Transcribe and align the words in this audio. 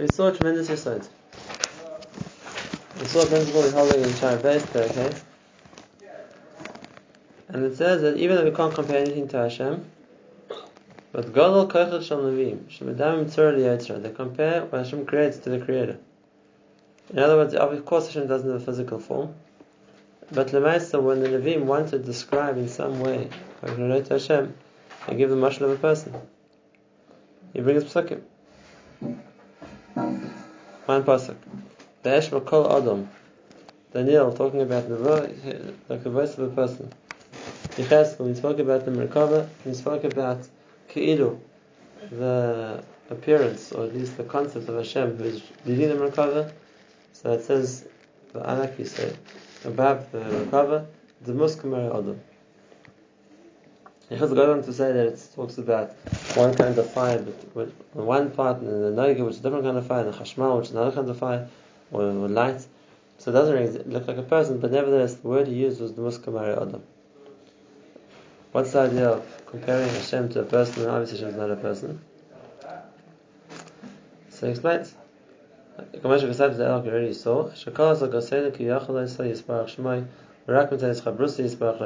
We 0.00 0.06
saw 0.06 0.30
tremendous 0.30 0.70
result. 0.70 1.10
We 2.98 3.04
saw 3.04 3.20
a 3.20 3.26
principle 3.26 3.60
we're 3.60 3.70
holding 3.70 4.00
in 4.00 4.08
Shara 4.08 4.38
Beis, 4.38 4.74
okay? 4.74 5.14
And 7.48 7.66
it 7.66 7.76
says 7.76 8.00
that 8.00 8.16
even 8.16 8.36
though 8.36 8.44
we 8.44 8.50
can't 8.50 8.74
compare 8.74 8.96
anything 8.96 9.28
to 9.28 9.36
Hashem, 9.36 9.84
but 11.12 11.34
Gadol 11.34 11.68
Kochel 11.68 12.02
Shal 12.02 12.16
Nevim, 12.22 12.60
Shemedam 12.70 13.26
Tzur 13.26 13.54
Liyotzra, 13.54 14.02
they 14.02 14.08
compare 14.08 14.64
what 14.64 14.84
Hashem 14.84 15.04
creates 15.04 15.36
to 15.40 15.50
the 15.50 15.58
Creator. 15.58 15.98
In 17.10 17.18
other 17.18 17.36
words, 17.36 17.52
of 17.52 17.84
course 17.84 18.06
Hashem 18.06 18.26
doesn't 18.26 18.50
have 18.50 18.62
a 18.62 18.64
physical 18.64 19.00
form, 19.00 19.34
but 20.32 20.46
Lemaisa, 20.46 21.02
when 21.02 21.20
the 21.20 21.28
Nevim 21.28 21.64
want 21.64 21.90
to 21.90 21.98
describe 21.98 22.56
in 22.56 22.68
some 22.68 23.00
way 23.00 23.28
what 23.60 23.76
relate 23.76 24.06
to 24.06 24.14
Hashem, 24.14 24.54
they 25.06 25.16
give 25.16 25.28
the 25.28 25.36
mashal 25.36 25.62
of 25.62 25.72
a 25.72 25.76
person. 25.76 26.14
He 27.52 27.60
brings 27.60 27.84
psukim. 27.84 28.22
One 29.94 31.04
pasuk. 31.04 31.36
The 32.02 32.10
Esh 32.10 32.30
Kol 32.30 32.72
Adam. 32.72 33.08
Daniel 33.92 34.32
talking 34.32 34.62
about 34.62 34.88
the 34.88 34.96
like 35.88 36.02
the 36.04 36.10
voice 36.10 36.38
of 36.38 36.52
a 36.52 36.54
person. 36.54 36.92
Yecheskel, 37.76 38.28
he 38.28 38.34
spoke 38.34 38.58
about 38.58 38.84
the 38.84 38.90
Merkava, 38.90 39.48
he 39.64 39.74
spoke 39.74 40.04
about 40.04 40.46
Ke'ilu, 40.88 41.38
the 42.10 42.82
appearance, 43.10 43.72
or 43.72 43.84
at 43.84 43.94
least 43.94 44.16
the 44.16 44.24
concept 44.24 44.68
of 44.68 44.76
Hashem 44.76 45.16
who 45.16 45.24
is 45.24 45.42
leading 45.64 45.88
the 45.88 45.94
Merkava. 45.94 46.52
So 47.12 47.32
it 47.32 47.42
says, 47.42 47.86
the 48.32 48.40
Anak, 48.40 48.78
you 48.78 48.84
say, 48.84 49.12
about 49.64 50.10
the 50.12 50.18
Merkava, 50.18 50.86
the 51.22 51.32
Muskamari 51.32 51.96
Adam. 51.96 52.20
He 54.08 54.16
has 54.16 54.32
gone 54.32 54.50
on 54.50 54.62
to 54.64 54.72
say 54.72 54.92
that 54.92 55.06
it 55.06 55.28
talks 55.34 55.58
about 55.58 55.94
one 56.36 56.54
kind 56.54 56.76
of 56.78 56.90
fire, 56.90 57.24
but 57.54 57.72
on 57.96 58.06
one 58.06 58.30
part, 58.30 58.60
and 58.60 58.68
the 58.68 59.02
Noiga, 59.02 59.24
which 59.24 59.34
is 59.34 59.40
a 59.40 59.42
different 59.42 59.64
kind 59.64 59.76
of 59.76 59.86
fire, 59.86 60.04
and 60.04 60.12
the 60.12 60.18
Chashmal, 60.18 60.58
which 60.58 60.68
is 60.68 60.72
another 60.72 60.92
kind 60.92 61.08
of 61.08 61.18
fire, 61.18 61.48
or, 61.90 62.02
or 62.02 62.28
light. 62.28 62.66
So 63.18 63.30
it 63.30 63.34
doesn't 63.34 63.54
really 63.54 63.84
look 63.84 64.06
like 64.08 64.16
a 64.16 64.22
person, 64.22 64.58
but 64.60 64.70
nevertheless, 64.70 65.14
the 65.16 65.28
word 65.28 65.46
he 65.46 65.54
used 65.54 65.80
was 65.80 65.92
the 65.94 66.02
Muskamari 66.02 66.60
Adam. 66.60 66.82
What's 68.52 68.72
the 68.72 68.80
idea 68.80 69.10
of 69.10 69.46
comparing 69.46 69.88
Hashem 69.88 70.30
to 70.30 70.40
a 70.40 70.44
person 70.44 70.82
and 70.82 70.90
obviously 70.90 71.18
Hashem 71.18 71.30
is 71.30 71.36
not 71.36 71.50
a 71.52 71.56
person? 71.56 72.00
So 74.30 74.46
he 74.46 74.52
explains. 74.52 74.94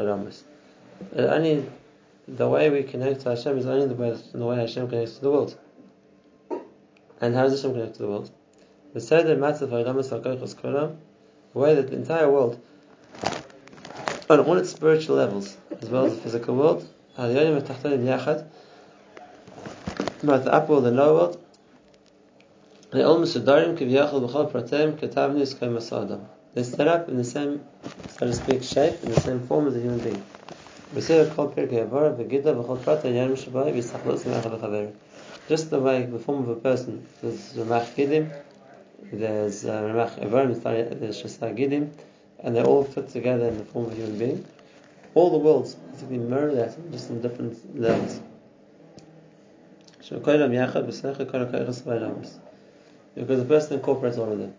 Ramus. 0.07 0.45
Only 1.17 1.67
the 2.27 2.49
way 2.49 2.71
we 2.71 2.83
connect 2.83 3.21
to 3.23 3.31
Hashem 3.31 3.59
is 3.59 3.67
only 3.67 3.87
the 3.87 3.95
way, 3.95 4.17
the 4.33 4.45
way 4.45 4.57
Hashem 4.57 4.89
connects 4.89 5.17
to 5.17 5.21
the 5.21 5.31
world. 5.31 5.59
And 7.21 7.35
how 7.35 7.43
does 7.43 7.61
Hashem 7.61 7.75
connect 7.75 7.95
to 7.97 8.03
the 8.03 8.09
world? 8.09 8.31
The 8.95 9.01
Seder 9.01 9.37
Hakochos 9.37 10.55
Kolam, 10.55 10.97
the 11.53 11.59
way 11.59 11.75
that 11.75 11.89
the 11.91 11.97
entire 11.97 12.31
world, 12.31 12.61
on 14.31 14.41
all 14.41 14.57
its 14.57 14.71
spiritual 14.71 15.17
levels, 15.17 15.57
as 15.83 15.91
well 15.91 16.07
as 16.07 16.15
the 16.15 16.21
physical 16.23 16.55
world, 16.57 16.89
both 17.17 17.35
the 20.45 20.53
upper 20.53 20.73
world 20.73 20.87
and 20.87 20.97
lower 20.97 21.13
world, 21.13 21.45
they 22.91 23.03
all 23.03 23.19
mesudarim 23.19 23.77
kiviyachol 23.77 24.27
b'chol 24.29 24.51
pratem 24.51 24.97
ketavnis 24.97 25.55
k'masada. 25.57 26.25
They 26.55 26.63
set 26.63 26.87
up 26.87 27.09
in 27.09 27.17
the 27.17 27.25
same, 27.25 27.65
so 28.09 28.27
to 28.27 28.33
speak, 28.33 28.63
shape, 28.63 29.03
in 29.03 29.11
the 29.11 29.21
same 29.21 29.47
form 29.47 29.67
as 29.67 29.77
a 29.77 29.81
human 29.81 29.99
being. 29.99 30.23
Just 30.95 31.09
the 31.09 31.25
way 35.81 36.07
the 36.07 36.19
form 36.21 36.43
of 36.45 36.49
a 36.49 36.55
person, 36.55 37.05
there's 37.21 37.53
Ramach 37.55 37.95
Gidim, 37.97 38.31
there's 39.13 39.65
uh, 39.65 39.83
Ramach 39.83 40.21
Evarim, 40.25 41.01
there's 41.01 41.21
Shasar 41.21 41.53
Gidim, 41.59 41.91
and 42.39 42.55
they 42.55 42.63
all 42.63 42.85
fit 42.85 43.09
together 43.09 43.49
in 43.49 43.59
the 43.59 43.65
form 43.65 43.87
of 43.87 43.93
a 43.93 43.95
human 43.97 44.19
being. 44.19 44.47
All 45.15 45.31
the 45.31 45.39
worlds 45.39 45.75
basically 45.75 46.19
mirror 46.19 46.55
that, 46.55 46.77
just 46.93 47.11
in 47.11 47.21
different 47.21 47.77
levels. 47.77 48.21
Because 53.17 53.39
the 53.41 53.45
person 53.49 53.79
incorporates 53.79 54.17
all 54.17 54.31
of 54.31 54.39
them. 54.39 54.55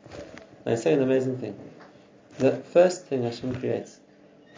And 0.66 0.74
I 0.74 0.76
say 0.76 0.92
an 0.94 1.02
amazing 1.02 1.38
thing. 1.38 1.58
The 2.40 2.58
first 2.58 3.06
thing 3.06 3.24
Hashem 3.24 3.58
creates, 3.62 4.02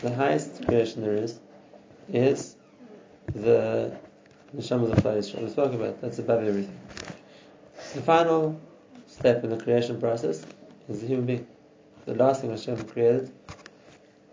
the 0.02 0.16
highest 0.16 0.66
creation 0.66 1.03
there 1.03 1.13
is, 1.13 1.40
is 2.12 2.56
the 3.34 3.97
neshama 4.56 4.91
of 4.91 5.03
the 5.03 5.09
Yisrael. 5.09 5.44
We 5.44 5.50
spoke 5.50 5.73
about 5.73 6.01
that's 6.01 6.19
above 6.19 6.44
everything. 6.44 6.79
The 7.94 8.01
final 8.01 8.59
step 9.07 9.44
in 9.44 9.50
the 9.50 9.57
creation 9.57 10.00
process 10.00 10.46
is 10.90 11.01
the 11.01 11.07
human 11.07 11.25
being. 11.25 11.47
The 12.06 12.16
last 12.16 12.41
thing 12.41 12.51
Hashem 12.51 12.88
created 12.88 13.31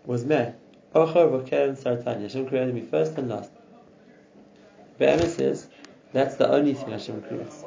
was 0.05 0.23
man. 0.23 0.55
Ochar 0.93 1.29
v'keren 1.29 1.77
sartani. 1.77 2.21
Hashem 2.23 2.47
created 2.47 2.73
me 2.73 2.81
first 2.81 3.17
and 3.17 3.29
last. 3.29 3.51
Be'emes 4.97 5.35
says 5.35 5.67
that's 6.13 6.35
the 6.35 6.49
only 6.49 6.73
thing 6.73 6.91
Hashem 6.91 7.21
creates. 7.23 7.65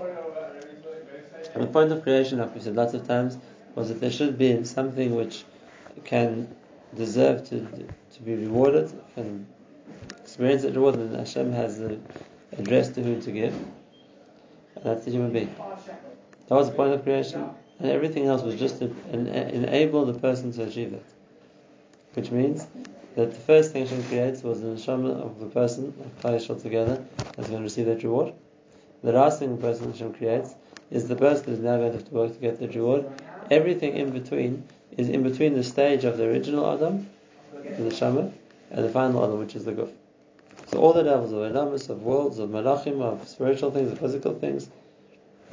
And 1.54 1.62
the 1.62 1.66
point 1.66 1.92
of 1.92 2.02
creation, 2.02 2.38
like 2.38 2.54
we 2.54 2.60
said 2.60 2.74
lots 2.74 2.94
of 2.94 3.06
times, 3.06 3.36
was 3.74 3.88
that 3.88 4.00
there 4.00 4.10
should 4.10 4.38
be 4.38 4.64
something 4.64 5.14
which 5.14 5.44
can 6.04 6.48
deserve 6.96 7.46
to 7.50 7.60
to 7.60 8.22
be 8.22 8.34
rewarded, 8.34 8.90
can 9.14 9.46
experience 10.38 10.62
that 10.62 10.76
reward, 10.76 10.94
and 10.94 11.16
Hashem 11.16 11.50
has 11.50 11.78
the 11.80 11.98
address 12.56 12.90
to 12.90 13.02
who 13.02 13.20
to 13.20 13.32
give. 13.32 13.52
And 14.76 14.84
that's 14.84 15.04
the 15.04 15.10
human 15.10 15.32
being. 15.32 15.52
That 16.46 16.54
was 16.54 16.70
the 16.70 16.76
point 16.76 16.92
of 16.92 17.02
creation, 17.02 17.50
and 17.80 17.90
everything 17.90 18.26
else 18.26 18.42
was 18.42 18.54
just 18.54 18.78
to 18.78 18.94
enable 19.12 20.04
the 20.06 20.16
person 20.16 20.52
to 20.52 20.62
achieve 20.62 20.92
it. 20.92 21.04
Which 22.14 22.30
means 22.30 22.68
that 23.16 23.32
the 23.32 23.40
first 23.40 23.72
thing 23.72 23.84
Hashem 23.84 24.04
creates 24.04 24.44
was 24.44 24.60
the 24.60 24.68
neshama 24.68 25.10
of 25.20 25.40
the 25.40 25.46
person, 25.46 25.92
of 26.22 26.62
together, 26.62 27.04
that's 27.34 27.48
going 27.48 27.58
to 27.58 27.64
receive 27.64 27.86
that 27.86 28.04
reward. 28.04 28.32
The 29.02 29.10
last 29.10 29.40
thing 29.40 29.56
the 29.56 29.60
person 29.60 29.90
Hashem 29.90 30.14
creates 30.14 30.54
is 30.92 31.08
the 31.08 31.16
person 31.16 31.46
that 31.46 31.52
is 31.54 31.58
now 31.58 31.78
going 31.78 31.90
to 31.90 31.98
have 31.98 32.08
to 32.08 32.14
work 32.14 32.32
to 32.32 32.38
get 32.38 32.60
that 32.60 32.76
reward. 32.76 33.06
Everything 33.50 33.96
in 33.96 34.10
between 34.10 34.68
is 34.96 35.08
in 35.08 35.24
between 35.24 35.54
the 35.54 35.64
stage 35.64 36.04
of 36.04 36.16
the 36.16 36.26
original 36.26 36.72
Adam, 36.72 37.10
and 37.56 37.90
the 37.90 37.90
neshama, 37.90 38.32
and 38.70 38.84
the 38.84 38.90
final 38.90 39.24
Adam, 39.24 39.40
which 39.40 39.56
is 39.56 39.64
the 39.64 39.72
guf. 39.72 39.90
So 40.70 40.78
all 40.78 40.92
the 40.92 41.02
levels 41.02 41.32
of 41.32 41.38
Elamis, 41.38 41.88
of 41.88 42.02
worlds, 42.02 42.38
of 42.38 42.50
malachim, 42.50 43.00
of 43.00 43.26
spiritual 43.26 43.70
things, 43.70 43.90
of 43.90 43.98
physical 43.98 44.38
things, 44.38 44.68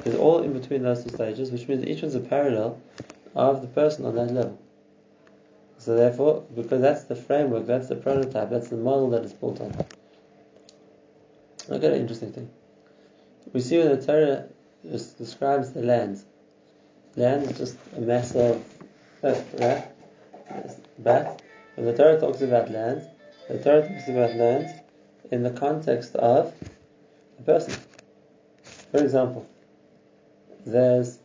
is 0.04 0.14
all 0.14 0.42
in 0.42 0.52
between 0.52 0.82
those 0.82 1.04
two 1.04 1.10
stages, 1.10 1.50
which 1.50 1.66
means 1.68 1.86
each 1.86 2.02
one's 2.02 2.14
a 2.14 2.20
parallel 2.20 2.80
of 3.34 3.62
the 3.62 3.68
person 3.68 4.04
on 4.04 4.14
that 4.16 4.30
level. 4.30 4.58
So 5.78 5.96
therefore, 5.96 6.44
because 6.54 6.82
that's 6.82 7.04
the 7.04 7.16
framework, 7.16 7.66
that's 7.66 7.88
the 7.88 7.96
prototype, 7.96 8.50
that's 8.50 8.68
the 8.68 8.76
model 8.76 9.08
that 9.10 9.24
it's 9.24 9.32
built 9.32 9.60
on. 9.60 9.72
Look 11.68 11.82
at 11.82 11.92
an 11.92 12.00
interesting 12.00 12.32
thing. 12.32 12.50
We 13.52 13.60
see 13.60 13.78
when 13.78 13.88
the 13.88 14.04
Torah 14.04 14.48
describes 15.16 15.72
the 15.72 15.82
land. 15.82 16.22
Land 17.16 17.50
is 17.50 17.56
just 17.56 17.78
a 17.96 18.00
mass 18.00 18.34
of 18.34 18.62
earth, 19.22 19.54
right? 19.58 19.90
But 20.98 21.40
when 21.74 21.86
the 21.86 21.96
Torah 21.96 22.20
talks 22.20 22.42
about 22.42 22.70
land, 22.70 23.08
the 23.48 23.58
Torah 23.62 23.88
talks 23.88 24.08
about 24.08 24.34
land 24.36 24.82
in 25.30 25.42
the 25.42 25.50
context 25.50 26.14
of 26.16 26.52
a 27.38 27.42
person. 27.42 27.74
For 28.90 28.98
example, 28.98 29.46
there's 30.64 31.18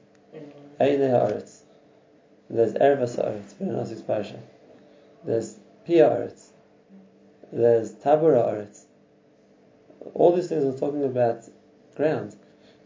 Eine 0.80 1.10
Haaretz, 1.10 1.62
there's 2.50 2.74
Ervas 2.74 3.18
Haaretz, 3.18 3.54
there's 5.24 5.60
Pia 5.86 6.10
Haaretz, 6.10 6.48
there's 7.52 7.92
Tabura 7.94 8.46
Haaretz. 8.46 8.86
All 10.16 10.36
these 10.36 10.48
things 10.50 10.64
are 10.64 10.78
talking 10.78 11.04
about 11.04 11.44
ground, 11.96 12.36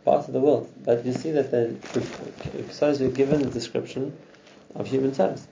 parts 0.04 0.28
of 0.28 0.34
the 0.34 0.40
world, 0.40 0.72
but 0.84 1.06
you 1.06 1.14
see 1.14 1.32
that 1.32 1.52
the 1.52 1.76
are 3.02 3.10
given 3.10 3.42
the 3.42 3.50
description 3.50 4.18
of 4.76 4.88
human 4.88 5.14
terms, 5.14 5.48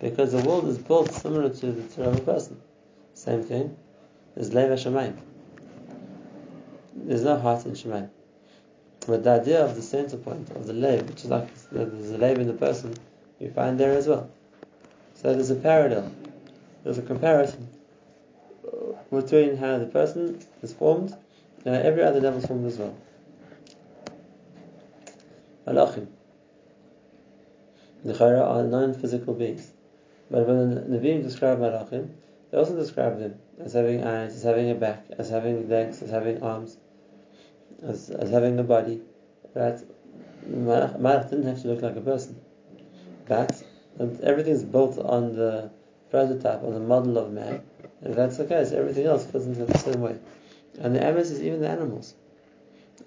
because 0.00 0.32
the 0.32 0.42
world 0.42 0.66
is 0.66 0.78
built 0.78 1.12
similar 1.12 1.48
to 1.48 1.66
the 1.72 1.94
Torah 1.94 2.08
of 2.08 2.18
a 2.18 2.22
person. 2.22 2.60
Same 3.14 3.42
thing 3.42 3.76
is 4.36 4.52
Lev 4.52 4.70
Shemayim. 4.78 5.16
There's 6.94 7.24
no 7.24 7.38
heart 7.38 7.64
in 7.64 7.72
Shemayim. 7.72 8.10
But 9.06 9.24
the 9.24 9.40
idea 9.40 9.64
of 9.64 9.74
the 9.74 9.82
center 9.82 10.16
point 10.16 10.50
of 10.50 10.66
the 10.66 10.72
Lev, 10.72 11.08
which 11.08 11.24
is 11.24 11.30
like 11.30 11.48
there's 11.70 12.10
a 12.10 12.18
Lev 12.18 12.38
in 12.38 12.46
the 12.46 12.52
person, 12.52 12.94
you 13.38 13.50
find 13.50 13.80
there 13.80 13.92
as 13.92 14.06
well. 14.06 14.30
So 15.14 15.32
there's 15.32 15.50
a 15.50 15.56
parallel, 15.56 16.12
there's 16.84 16.98
a 16.98 17.02
comparison 17.02 17.68
between 19.10 19.56
how 19.56 19.78
the 19.78 19.86
person 19.86 20.42
is 20.62 20.72
formed 20.72 21.16
and 21.64 21.74
how 21.74 21.80
every 21.80 22.02
other 22.02 22.20
level 22.20 22.40
is 22.40 22.46
formed 22.46 22.66
as 22.66 22.76
well. 22.76 22.96
Malachim. 25.66 26.08
The 28.04 28.12
Chayra 28.12 28.42
are 28.42 28.62
non-physical 28.62 29.34
beings. 29.34 29.72
But 30.30 30.46
when 30.46 30.74
the 30.74 30.80
Nevi'im 30.82 31.22
describe 31.22 31.58
Malachim, 31.58 32.10
they 32.50 32.58
also 32.58 32.76
describe 32.76 33.18
them 33.18 33.38
as 33.62 33.72
having 33.72 34.04
eyes, 34.04 34.34
as 34.34 34.42
having 34.42 34.70
a 34.70 34.74
back, 34.74 35.06
as 35.18 35.30
having 35.30 35.68
legs, 35.68 36.02
as 36.02 36.10
having 36.10 36.42
arms, 36.42 36.76
as, 37.82 38.10
as 38.10 38.30
having 38.30 38.58
a 38.58 38.62
body. 38.62 39.00
Right? 39.54 39.78
Malach 40.48 41.30
didn't 41.30 41.46
have 41.46 41.62
to 41.62 41.68
look 41.68 41.82
like 41.82 41.96
a 41.96 42.00
person, 42.00 42.40
but 43.26 43.62
everything's 44.22 44.62
built 44.62 44.98
on 44.98 45.34
the 45.34 45.70
prototype, 46.10 46.62
on 46.62 46.74
the 46.74 46.80
model 46.80 47.18
of 47.18 47.32
man. 47.32 47.62
And 48.00 48.10
if 48.10 48.16
that's 48.16 48.36
the 48.36 48.44
case, 48.44 48.72
everything 48.72 49.06
else 49.06 49.26
fits 49.26 49.46
into 49.46 49.64
the 49.64 49.78
same 49.78 50.00
way. 50.00 50.16
And 50.78 50.94
the 50.94 51.00
emes 51.00 51.32
is 51.32 51.42
even 51.42 51.60
the 51.60 51.68
animals. 51.68 52.14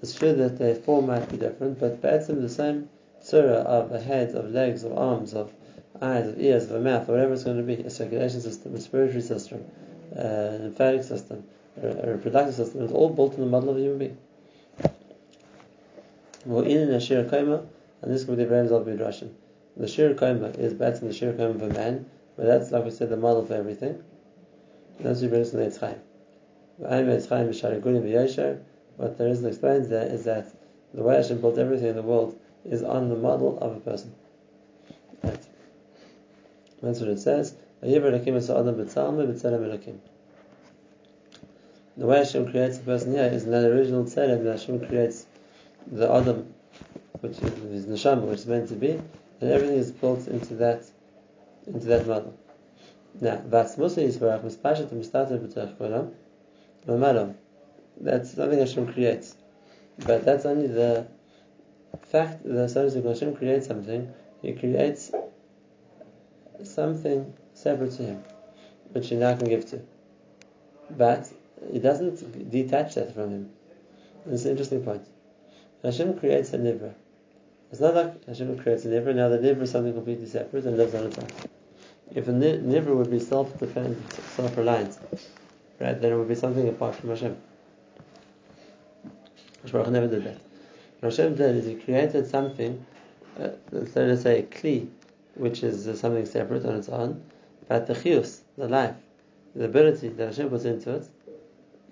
It's 0.02 0.14
true 0.14 0.34
that 0.34 0.58
their 0.58 0.76
form 0.76 1.08
might 1.08 1.30
be 1.30 1.38
different, 1.38 1.80
but 1.80 2.02
Ba'atzim 2.02 2.42
the 2.42 2.50
same 2.50 2.90
surah 3.22 3.62
of 3.62 3.92
a 3.92 4.00
head, 4.00 4.36
of 4.36 4.50
legs, 4.52 4.84
of 4.84 4.98
arms, 4.98 5.34
of 5.34 5.54
eyes, 6.02 6.28
of 6.28 6.40
ears, 6.40 6.66
of 6.66 6.72
a 6.72 6.80
mouth, 6.80 7.08
whatever 7.08 7.34
it's 7.34 7.44
going 7.44 7.58
to 7.58 7.64
be, 7.64 7.76
a 7.76 7.90
circulation 7.90 8.42
system, 8.42 8.72
a 8.72 8.76
respiratory 8.76 9.22
system, 9.22 9.66
uh, 10.18 10.58
lymphatic 10.62 11.04
system, 11.04 11.44
a, 11.82 12.12
reproductive 12.12 12.56
system, 12.56 12.84
it's 12.84 12.94
all 12.94 13.10
built 13.10 13.36
in 13.36 13.42
the 13.42 13.48
model 13.48 13.70
of 13.70 13.78
a 13.78 13.80
human 13.80 13.98
being. 14.00 14.18
Well, 16.46 16.64
in 16.64 16.90
a 16.90 17.00
shir 17.00 17.24
and 18.02 18.14
this 18.14 18.24
can 18.24 18.36
be 18.36 18.44
the 18.44 18.44
Abraham's 18.44 18.72
of 18.72 18.88
Russian. 18.88 19.36
The 19.76 19.88
shir 19.88 20.14
kaima 20.14 20.58
is 20.58 20.74
better 20.74 20.98
than 20.98 21.10
the 21.10 21.14
shir 21.14 21.30
of 21.30 21.62
a 21.62 21.70
man, 21.70 22.06
but 22.36 22.46
that's 22.46 22.72
like 22.72 22.86
we 22.86 22.92
said, 22.92 23.10
the 23.10 23.18
model 23.18 23.46
for 23.46 23.54
everything. 23.54 24.02
And 24.98 25.06
that's 25.06 25.22
what 25.22 25.30
brings 25.30 25.54
in 25.54 25.60
the 25.60 25.66
Yitzchayim. 28.16 28.62
What 28.98 29.18
there 29.18 29.28
is 29.28 29.44
explains 29.44 29.90
there 29.90 30.08
is 30.08 30.24
that 30.26 30.54
the 30.94 31.04
way 31.04 31.16
Hashem 31.16 31.40
built 31.42 31.58
everything 31.58 31.90
in 31.90 31.96
the 31.96 32.02
world 32.02 32.38
is 32.66 32.84
on 32.84 33.10
the 33.10 33.16
model 33.16 33.58
of 33.60 33.78
a 33.78 33.80
person. 33.80 34.14
Right. 35.24 35.40
That's 36.82 37.00
what 37.00 37.10
it 37.10 37.20
says. 37.20 37.56
The 37.82 37.88
way 41.98 42.18
Hashem 42.18 42.52
creates 42.52 42.78
a 42.78 42.82
person 42.82 43.14
here 43.14 43.24
is 43.24 43.46
that 43.46 43.64
original 43.72 44.04
tzedek 44.04 44.44
that 44.44 44.52
Hashem 44.52 44.86
creates 44.86 45.26
the 45.88 46.12
Adam, 46.12 46.54
which 47.22 47.40
is 47.40 47.40
his 47.40 47.86
neshama, 47.86 48.24
which 48.24 48.40
is 48.40 48.48
meant 48.48 48.68
to 48.68 48.76
be, 48.76 48.92
and 48.92 49.52
everything 49.52 49.78
is 49.78 49.94
built 49.94 50.28
into 50.28 50.56
that 50.56 50.84
into 51.68 51.86
that 51.88 52.06
model. 52.06 52.38
Now, 53.22 53.38
Vas 53.46 53.78
Musa 53.78 54.02
Yisbarach 54.02 54.44
Mispashat 54.44 54.90
Mistater 54.90 55.40
B'Tech 55.40 55.78
Kolam 55.78 56.12
Mamadam. 56.86 57.36
That's 58.02 58.34
something 58.34 58.60
Hashem 58.60 58.92
creates. 58.92 59.36
But 60.06 60.26
that's 60.26 60.46
only 60.46 60.68
the 60.68 61.08
fact 62.02 62.44
that 62.44 62.70
so 62.72 62.90
Hashem 62.90 63.36
creates 63.38 63.68
something, 63.68 64.14
He 64.42 64.52
creates 64.54 65.12
something 66.64 67.34
separate 67.60 67.92
to 67.94 68.04
Him, 68.04 68.24
which 68.92 69.10
He 69.10 69.16
now 69.16 69.36
can 69.36 69.50
give 69.50 69.66
to. 69.72 69.82
But 70.92 71.30
He 71.72 71.80
doesn't 71.80 72.50
detach 72.50 72.96
that 72.96 73.14
from 73.14 73.30
Him. 73.32 73.50
It's 74.30 74.46
an 74.46 74.52
interesting 74.52 74.84
point. 74.84 75.06
Hashem 75.84 76.20
creates 76.20 76.54
a 76.54 76.58
nivra. 76.58 76.94
It's 77.72 77.82
not 77.82 77.96
like 77.96 78.26
Hashem 78.26 78.58
creates 78.60 78.86
a 78.86 78.88
nivra, 78.88 79.16
now 79.16 79.30
the 79.30 79.38
nivra 79.38 79.62
is 79.62 79.72
something 79.72 79.94
completely 79.94 80.26
separate 80.26 80.66
and 80.66 80.78
lives 80.78 80.96
on 80.96 81.06
its 81.06 81.18
own. 81.18 81.28
If 82.16 82.28
a 82.28 82.32
nivra 82.32 82.96
would 82.96 83.12
be 83.12 83.20
self-dependent, 83.20 84.14
self-reliant, 84.36 84.98
right, 85.80 86.00
then 86.02 86.14
it 86.14 86.16
would 86.18 86.28
be 86.28 86.36
something 86.36 86.68
apart 86.68 86.96
from 86.96 87.10
Hashem. 87.10 87.38
Hashem 89.64 89.94
never 89.94 90.08
did 90.08 90.24
that. 90.24 90.40
What 91.00 91.14
Hashem 91.14 91.36
did 91.36 91.58
is 91.58 91.66
He 91.66 91.76
created 91.76 92.28
something, 92.28 92.86
uh, 93.40 93.50
so 93.72 94.08
to 94.08 94.18
say, 94.18 94.40
a 94.40 94.44
kli, 94.44 94.90
which 95.36 95.64
is 95.64 95.88
uh, 95.88 95.96
something 95.96 96.26
separate 96.26 96.66
on 96.66 96.76
its 96.76 96.90
own, 96.90 97.24
but 97.70 97.86
the 97.86 97.94
chiyus, 97.94 98.42
the 98.58 98.68
life, 98.68 98.96
the 99.56 99.66
ability 99.66 100.10
that 100.10 100.26
Hashem 100.30 100.50
puts 100.50 100.66
into 100.66 100.96
it, 100.96 101.08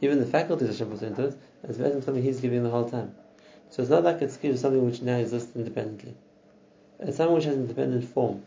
even 0.02 0.20
the 0.20 0.26
faculties 0.26 0.70
Hashem 0.70 0.90
puts 0.90 1.04
into 1.04 1.26
it, 1.28 1.38
is 1.70 1.78
based 1.78 1.96
on 1.96 2.02
something 2.02 2.24
He's 2.24 2.42
giving 2.42 2.64
the 2.64 2.70
whole 2.70 2.90
time. 2.90 3.16
So 3.70 3.84
it's 3.84 3.92
not 3.92 4.04
like 4.04 4.22
it's 4.22 4.34
something 4.60 4.84
which 4.84 5.02
now 5.02 5.18
exists 5.18 5.56
independently. 5.56 6.16
It's 7.00 7.18
something 7.18 7.36
which 7.36 7.46
has 7.46 7.56
independent 7.56 8.06
form. 8.06 8.44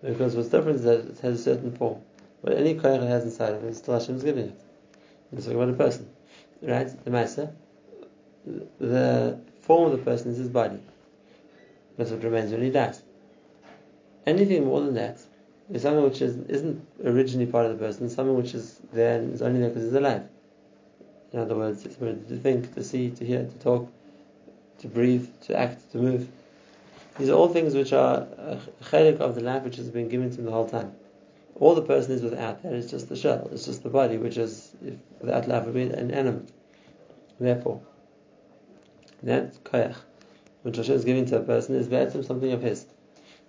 Because 0.00 0.36
what's 0.36 0.48
different 0.48 0.78
is 0.78 0.84
that 0.84 1.00
it 1.00 1.18
has 1.20 1.40
a 1.40 1.42
certain 1.42 1.72
form. 1.76 2.00
But 2.42 2.56
any 2.56 2.74
koyach 2.74 3.02
it 3.02 3.08
has 3.08 3.24
inside 3.24 3.54
of 3.54 3.64
it, 3.64 3.74
still 3.74 3.98
Hashem 3.98 4.16
is 4.16 4.22
giving 4.22 4.46
it. 4.46 4.60
It's 5.32 5.46
talking 5.46 5.60
about 5.60 5.74
a 5.74 5.76
person. 5.76 6.08
Right? 6.62 7.04
The 7.04 7.10
Master. 7.10 7.52
The 8.78 9.40
form 9.62 9.90
of 9.90 9.98
the 9.98 10.04
person 10.04 10.30
is 10.30 10.38
his 10.38 10.48
body. 10.48 10.78
That's 11.96 12.12
what 12.12 12.22
remains 12.22 12.52
when 12.52 12.62
he 12.62 12.70
dies. 12.70 13.02
Anything 14.24 14.66
more 14.66 14.80
than 14.80 14.94
that 14.94 15.18
is 15.72 15.82
something 15.82 16.04
which 16.04 16.20
is, 16.20 16.36
isn't 16.48 16.86
originally 17.04 17.46
part 17.46 17.66
of 17.66 17.72
the 17.72 17.84
person, 17.84 18.08
something 18.08 18.36
which 18.36 18.54
is 18.54 18.80
there 18.92 19.18
and 19.18 19.32
is 19.32 19.42
only 19.42 19.60
there 19.60 19.70
because 19.70 19.84
he's 19.84 19.94
alive. 19.94 20.22
In 21.32 21.40
other 21.40 21.56
words, 21.56 21.84
it's 21.84 21.96
to 21.96 22.38
think, 22.38 22.74
to 22.74 22.84
see, 22.84 23.10
to 23.10 23.24
hear, 23.24 23.44
to 23.44 23.58
talk, 23.58 23.90
to 24.78 24.88
breathe, 24.88 25.28
to 25.42 25.58
act, 25.58 25.90
to 25.92 25.98
move. 25.98 26.28
These 27.18 27.28
are 27.28 27.34
all 27.34 27.48
things 27.48 27.74
which 27.74 27.92
are 27.92 28.26
a 28.38 28.58
chelik 28.84 29.20
of 29.20 29.34
the 29.34 29.40
life 29.40 29.62
which 29.62 29.76
has 29.76 29.88
been 29.88 30.08
given 30.08 30.30
to 30.30 30.38
him 30.38 30.44
the 30.44 30.52
whole 30.52 30.68
time. 30.68 30.92
All 31.56 31.74
the 31.74 31.82
person 31.82 32.12
is 32.12 32.22
without 32.22 32.62
that 32.62 32.72
is 32.72 32.90
just 32.90 33.08
the 33.08 33.16
shell, 33.16 33.48
it's 33.52 33.64
just 33.64 33.82
the 33.82 33.88
body, 33.88 34.18
which 34.18 34.36
is, 34.36 34.72
if 34.84 34.94
without 35.20 35.48
life, 35.48 35.64
would 35.64 35.74
be 35.74 35.82
an 35.82 36.10
animal. 36.10 36.44
Therefore, 37.38 37.80
that 39.22 39.62
koyach, 39.64 39.96
which 40.62 40.76
Hashem 40.76 40.94
is 40.94 41.04
giving 41.04 41.26
to 41.26 41.38
a 41.38 41.40
person, 41.40 41.74
is 41.76 41.88
better 41.88 42.22
something 42.22 42.52
of 42.52 42.62
his. 42.62 42.86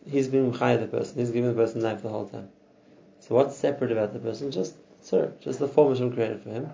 He's 0.10 0.28
being 0.28 0.54
chai 0.54 0.78
the 0.78 0.88
person, 0.88 1.19
he's 1.19 1.31
giving 1.31 1.50
the 1.50 1.56
person 1.56 1.81
life 1.81 2.02
the 2.04 2.10
whole 2.10 2.28
time. 2.28 2.50
So 3.19 3.36
what's 3.36 3.57
separate 3.57 3.92
about 3.92 4.13
the 4.13 4.19
person? 4.19 4.52
Just, 4.52 4.75
sir, 5.02 5.34
just 5.42 5.60
the 5.60 5.68
form 5.68 5.94
Hashem 5.94 6.13
created 6.13 6.42
for 6.42 6.50
him. 6.50 6.69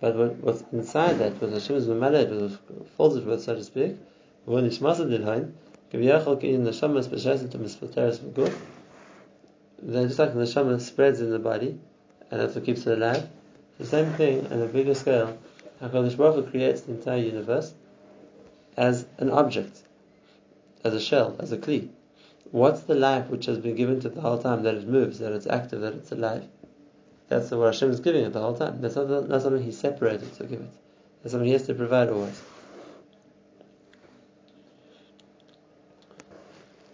But 0.00 0.14
what, 0.14 0.36
what's 0.36 0.64
inside 0.72 1.18
that, 1.20 1.40
what 1.40 1.52
Hashem 1.52 1.76
is 1.76 1.86
mamaled, 1.86 2.30
what 2.68 2.88
fills 2.96 3.16
it 3.16 3.24
with, 3.24 3.42
so 3.42 3.54
to 3.54 3.64
speak, 3.64 3.96
when 4.44 4.68
Ishmasa 4.68 5.08
b'sheset 7.08 7.50
to 7.50 7.58
mispateres 7.58 8.18
v'guf, 8.18 8.54
then 9.82 10.06
just 10.06 10.18
like 10.18 10.34
the 10.34 10.40
neshama 10.40 10.80
spreads 10.80 11.20
in 11.20 11.30
the 11.30 11.38
body, 11.38 11.78
and 12.30 12.40
that's 12.40 12.54
what 12.54 12.64
keeps 12.64 12.86
it 12.86 12.98
alive, 12.98 13.26
the 13.78 13.86
same 13.86 14.12
thing 14.14 14.46
on 14.48 14.60
a 14.60 14.66
bigger 14.66 14.94
scale, 14.94 15.38
HaKadosh 15.82 16.16
Baruch 16.16 16.44
Hu 16.44 16.50
creates 16.50 16.82
the 16.82 16.92
entire 16.92 17.18
universe 17.18 17.74
as 18.76 19.06
an 19.18 19.30
object, 19.30 19.82
as 20.84 20.94
a 20.94 21.00
shell, 21.00 21.36
as 21.38 21.52
a 21.52 21.56
kli. 21.56 21.88
What's 22.52 22.82
the 22.82 22.94
life 22.94 23.28
which 23.28 23.46
has 23.46 23.58
been 23.58 23.74
given 23.74 24.00
to 24.00 24.08
it 24.08 24.14
the 24.14 24.20
whole 24.20 24.38
time, 24.38 24.62
that 24.62 24.74
it 24.74 24.86
moves, 24.86 25.18
that 25.18 25.32
it's 25.32 25.46
active, 25.46 25.80
that 25.80 25.94
it's 25.94 26.12
alive? 26.12 26.44
That's 27.28 27.50
what 27.50 27.66
Hashem 27.66 27.90
is 27.90 28.00
giving 28.00 28.24
it 28.24 28.32
the 28.32 28.40
whole 28.40 28.56
time. 28.56 28.80
That's 28.80 28.96
not, 28.96 29.28
not 29.28 29.42
something 29.42 29.62
He 29.62 29.72
separated 29.72 30.32
to 30.34 30.44
give 30.44 30.60
it. 30.60 30.70
That's 31.22 31.32
something 31.32 31.46
He 31.46 31.52
has 31.52 31.66
to 31.66 31.74
provide 31.74 32.08
always. 32.08 32.40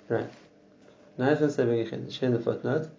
Right. 0.08 0.30
Now 1.18 1.30
I'm 1.30 1.38
going 1.38 1.50
to 1.50 1.52
say 1.52 2.10
share 2.10 2.30
the 2.30 2.40
footnote. 2.40 2.90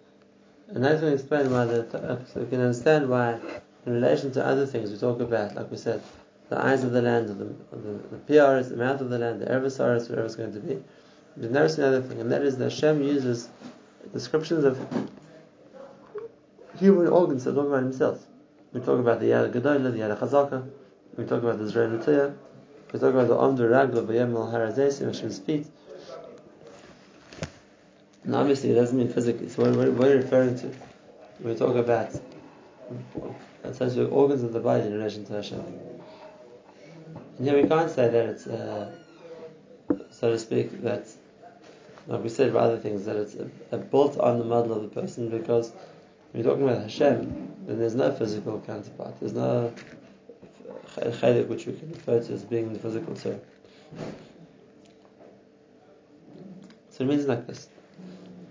And 0.68 0.86
I'm 0.86 1.00
going 1.00 1.12
to 1.12 1.12
explain 1.12 1.50
why 1.50 1.66
the, 1.66 1.82
uh, 1.96 2.24
so 2.24 2.40
we 2.40 2.46
can 2.46 2.60
understand 2.60 3.08
why, 3.08 3.38
in 3.86 3.92
relation 3.92 4.32
to 4.32 4.44
other 4.44 4.66
things 4.66 4.90
we 4.90 4.96
talk 4.96 5.20
about, 5.20 5.54
like 5.54 5.70
we 5.70 5.76
said, 5.76 6.02
the 6.48 6.64
eyes 6.64 6.84
of 6.84 6.92
the 6.92 7.02
land, 7.02 7.28
the, 7.28 7.34
the, 7.34 8.00
the 8.10 8.16
PRs, 8.28 8.70
the 8.70 8.76
mouth 8.76 9.00
of 9.00 9.10
the 9.10 9.18
land, 9.18 9.40
the 9.40 9.46
Ervas 9.46 9.78
Haaretz, 9.78 10.08
whatever 10.08 10.26
it's 10.26 10.36
going 10.36 10.52
to 10.52 10.60
be. 10.60 10.82
We've 11.36 11.50
noticed 11.50 11.78
another 11.78 12.00
thing, 12.00 12.20
and 12.20 12.30
that 12.30 12.42
is 12.42 12.56
that 12.58 12.70
Hashem 12.70 13.02
uses 13.02 13.48
descriptions 14.12 14.64
of 14.64 14.78
human 16.78 17.08
organs 17.08 17.44
to 17.44 17.52
talk 17.52 17.66
about 17.66 17.82
himself. 17.82 18.24
We 18.72 18.80
talk 18.80 19.00
about 19.00 19.20
the 19.20 19.26
Yad 19.26 19.52
Gedolah, 19.52 19.92
the 19.92 19.98
Yad 19.98 20.18
Chazaka, 20.18 20.68
we 21.16 21.24
talk 21.24 21.42
about 21.42 21.58
the 21.58 21.64
Zrei 21.64 21.90
Nutiyah, 21.90 22.34
we 22.92 22.98
talk 23.00 23.14
about 23.14 23.28
the 23.28 23.34
Omdu 23.34 23.68
Ragla, 23.68 23.98
al 23.98 24.52
Harazesim, 24.52 25.06
Hashem's 25.06 25.38
feet. 25.40 25.66
And 28.24 28.34
obviously 28.34 28.70
it 28.70 28.74
doesn't 28.74 28.96
mean 28.96 29.08
physically, 29.08 29.48
so 29.48 29.64
what, 29.64 30.06
are 30.06 30.10
you 30.10 30.16
referring 30.16 30.56
to? 30.58 30.70
We 31.40 31.54
talk 31.54 31.76
about 31.76 32.10
essentially 33.64 34.06
organs 34.06 34.42
of 34.42 34.52
the 34.52 34.60
body 34.60 34.84
in 34.84 34.92
relation 34.94 35.24
to 35.26 35.34
Hashem. 35.34 35.64
And 37.38 37.46
here 37.46 37.60
we 37.60 37.68
can't 37.68 37.90
say 37.90 38.08
that 38.08 38.26
it's, 38.26 38.46
uh, 38.46 38.92
so 40.10 40.30
to 40.30 40.38
speak, 40.38 40.82
that, 40.82 41.06
like 42.06 42.22
we 42.22 42.28
said 42.28 42.50
about 42.50 42.64
other 42.64 42.78
things, 42.78 43.04
that 43.06 43.16
it's 43.16 43.34
a, 43.34 43.48
a 43.72 43.78
built 43.78 44.18
on 44.18 44.38
the 44.38 44.44
model 44.44 44.74
of 44.74 44.82
the 44.82 44.88
person 44.88 45.28
because 45.28 45.72
when 46.32 46.42
you're 46.42 46.52
talking 46.52 46.68
about 46.68 46.82
Hashem, 46.82 47.52
then 47.66 47.78
there's 47.78 47.94
no 47.94 48.12
physical 48.12 48.60
counterpart. 48.60 49.18
There's 49.20 49.32
no 49.32 49.72
chalik 50.96 51.48
which 51.48 51.66
we 51.66 51.74
can 51.74 51.90
refer 51.90 52.20
to 52.20 52.32
as 52.32 52.44
being 52.44 52.72
the 52.72 52.78
physical 52.78 53.14
term. 53.14 53.40
So 56.90 57.04
it 57.04 57.06
means 57.06 57.26
like 57.26 57.46
this. 57.46 57.68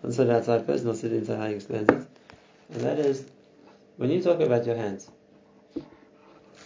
And 0.01 0.13
so 0.13 0.29
outside 0.29 0.65
person, 0.65 0.87
I'll 0.87 0.95
see 0.95 1.07
inside 1.07 1.37
how 1.37 1.47
he 1.47 1.55
explains 1.55 1.89
it. 1.89 2.07
And 2.71 2.81
that 2.81 2.99
is, 2.99 3.25
when 3.97 4.09
you 4.09 4.21
talk 4.21 4.41
about 4.41 4.65
your 4.65 4.75
hands, 4.75 5.09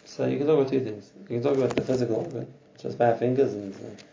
so 0.05 0.25
you 0.25 0.37
can 0.37 0.47
talk 0.47 0.59
about 0.59 0.71
two 0.71 0.83
things. 0.83 1.11
You 1.29 1.39
can 1.39 1.43
talk 1.43 1.57
about 1.57 1.75
the 1.75 1.83
physical 1.83 2.47
just 2.81 2.97
five 2.97 3.19
fingers 3.19 3.53
and 3.53 3.73
the 3.73 4.03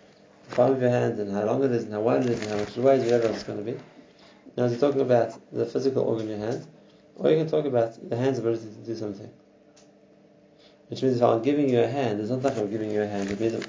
palm 0.50 0.72
of 0.72 0.80
your 0.80 0.90
hand 0.90 1.18
and 1.18 1.32
how 1.32 1.44
long 1.44 1.62
it 1.64 1.72
is 1.72 1.84
and 1.84 1.92
how 1.92 2.00
wide 2.00 2.24
it 2.24 2.30
is 2.30 2.40
and 2.42 2.50
how 2.50 2.56
much 2.58 2.76
it 2.76 2.80
whatever 2.80 3.28
it's 3.28 3.42
going 3.42 3.58
to 3.58 3.64
be. 3.64 3.78
Now, 4.56 4.66
you're 4.66 4.78
talking 4.78 5.00
about 5.00 5.40
the 5.52 5.66
physical 5.66 6.04
organ 6.04 6.30
in 6.30 6.40
your 6.40 6.50
hand, 6.50 6.66
or 7.16 7.30
you 7.30 7.36
can 7.36 7.48
talk 7.48 7.64
about 7.64 8.08
the 8.08 8.16
hand's 8.16 8.38
ability 8.38 8.66
to 8.66 8.86
do 8.86 8.96
something. 8.96 9.28
Which 10.88 11.02
means 11.02 11.16
if 11.16 11.22
I'm 11.22 11.42
giving 11.42 11.68
you 11.68 11.80
a 11.80 11.88
hand, 11.88 12.20
it's 12.20 12.30
not 12.30 12.42
like 12.42 12.56
I'm 12.56 12.70
giving 12.70 12.90
you 12.90 13.02
a 13.02 13.06
hand. 13.06 13.30
It 13.30 13.40
means 13.40 13.66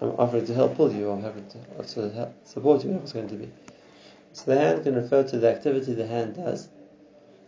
I'm 0.00 0.10
offering 0.12 0.46
to 0.46 0.54
help 0.54 0.76
pull 0.76 0.92
you, 0.92 1.08
or 1.08 1.20
having 1.20 1.46
to, 1.48 1.58
to 1.82 2.32
support 2.44 2.84
you, 2.84 2.90
whatever 2.90 3.02
it's 3.02 3.12
going 3.12 3.28
to 3.28 3.34
be. 3.34 3.50
So 4.32 4.44
the 4.46 4.58
hand 4.58 4.82
can 4.84 4.94
refer 4.94 5.24
to 5.24 5.38
the 5.38 5.50
activity 5.50 5.94
the 5.94 6.06
hand 6.06 6.36
does, 6.36 6.68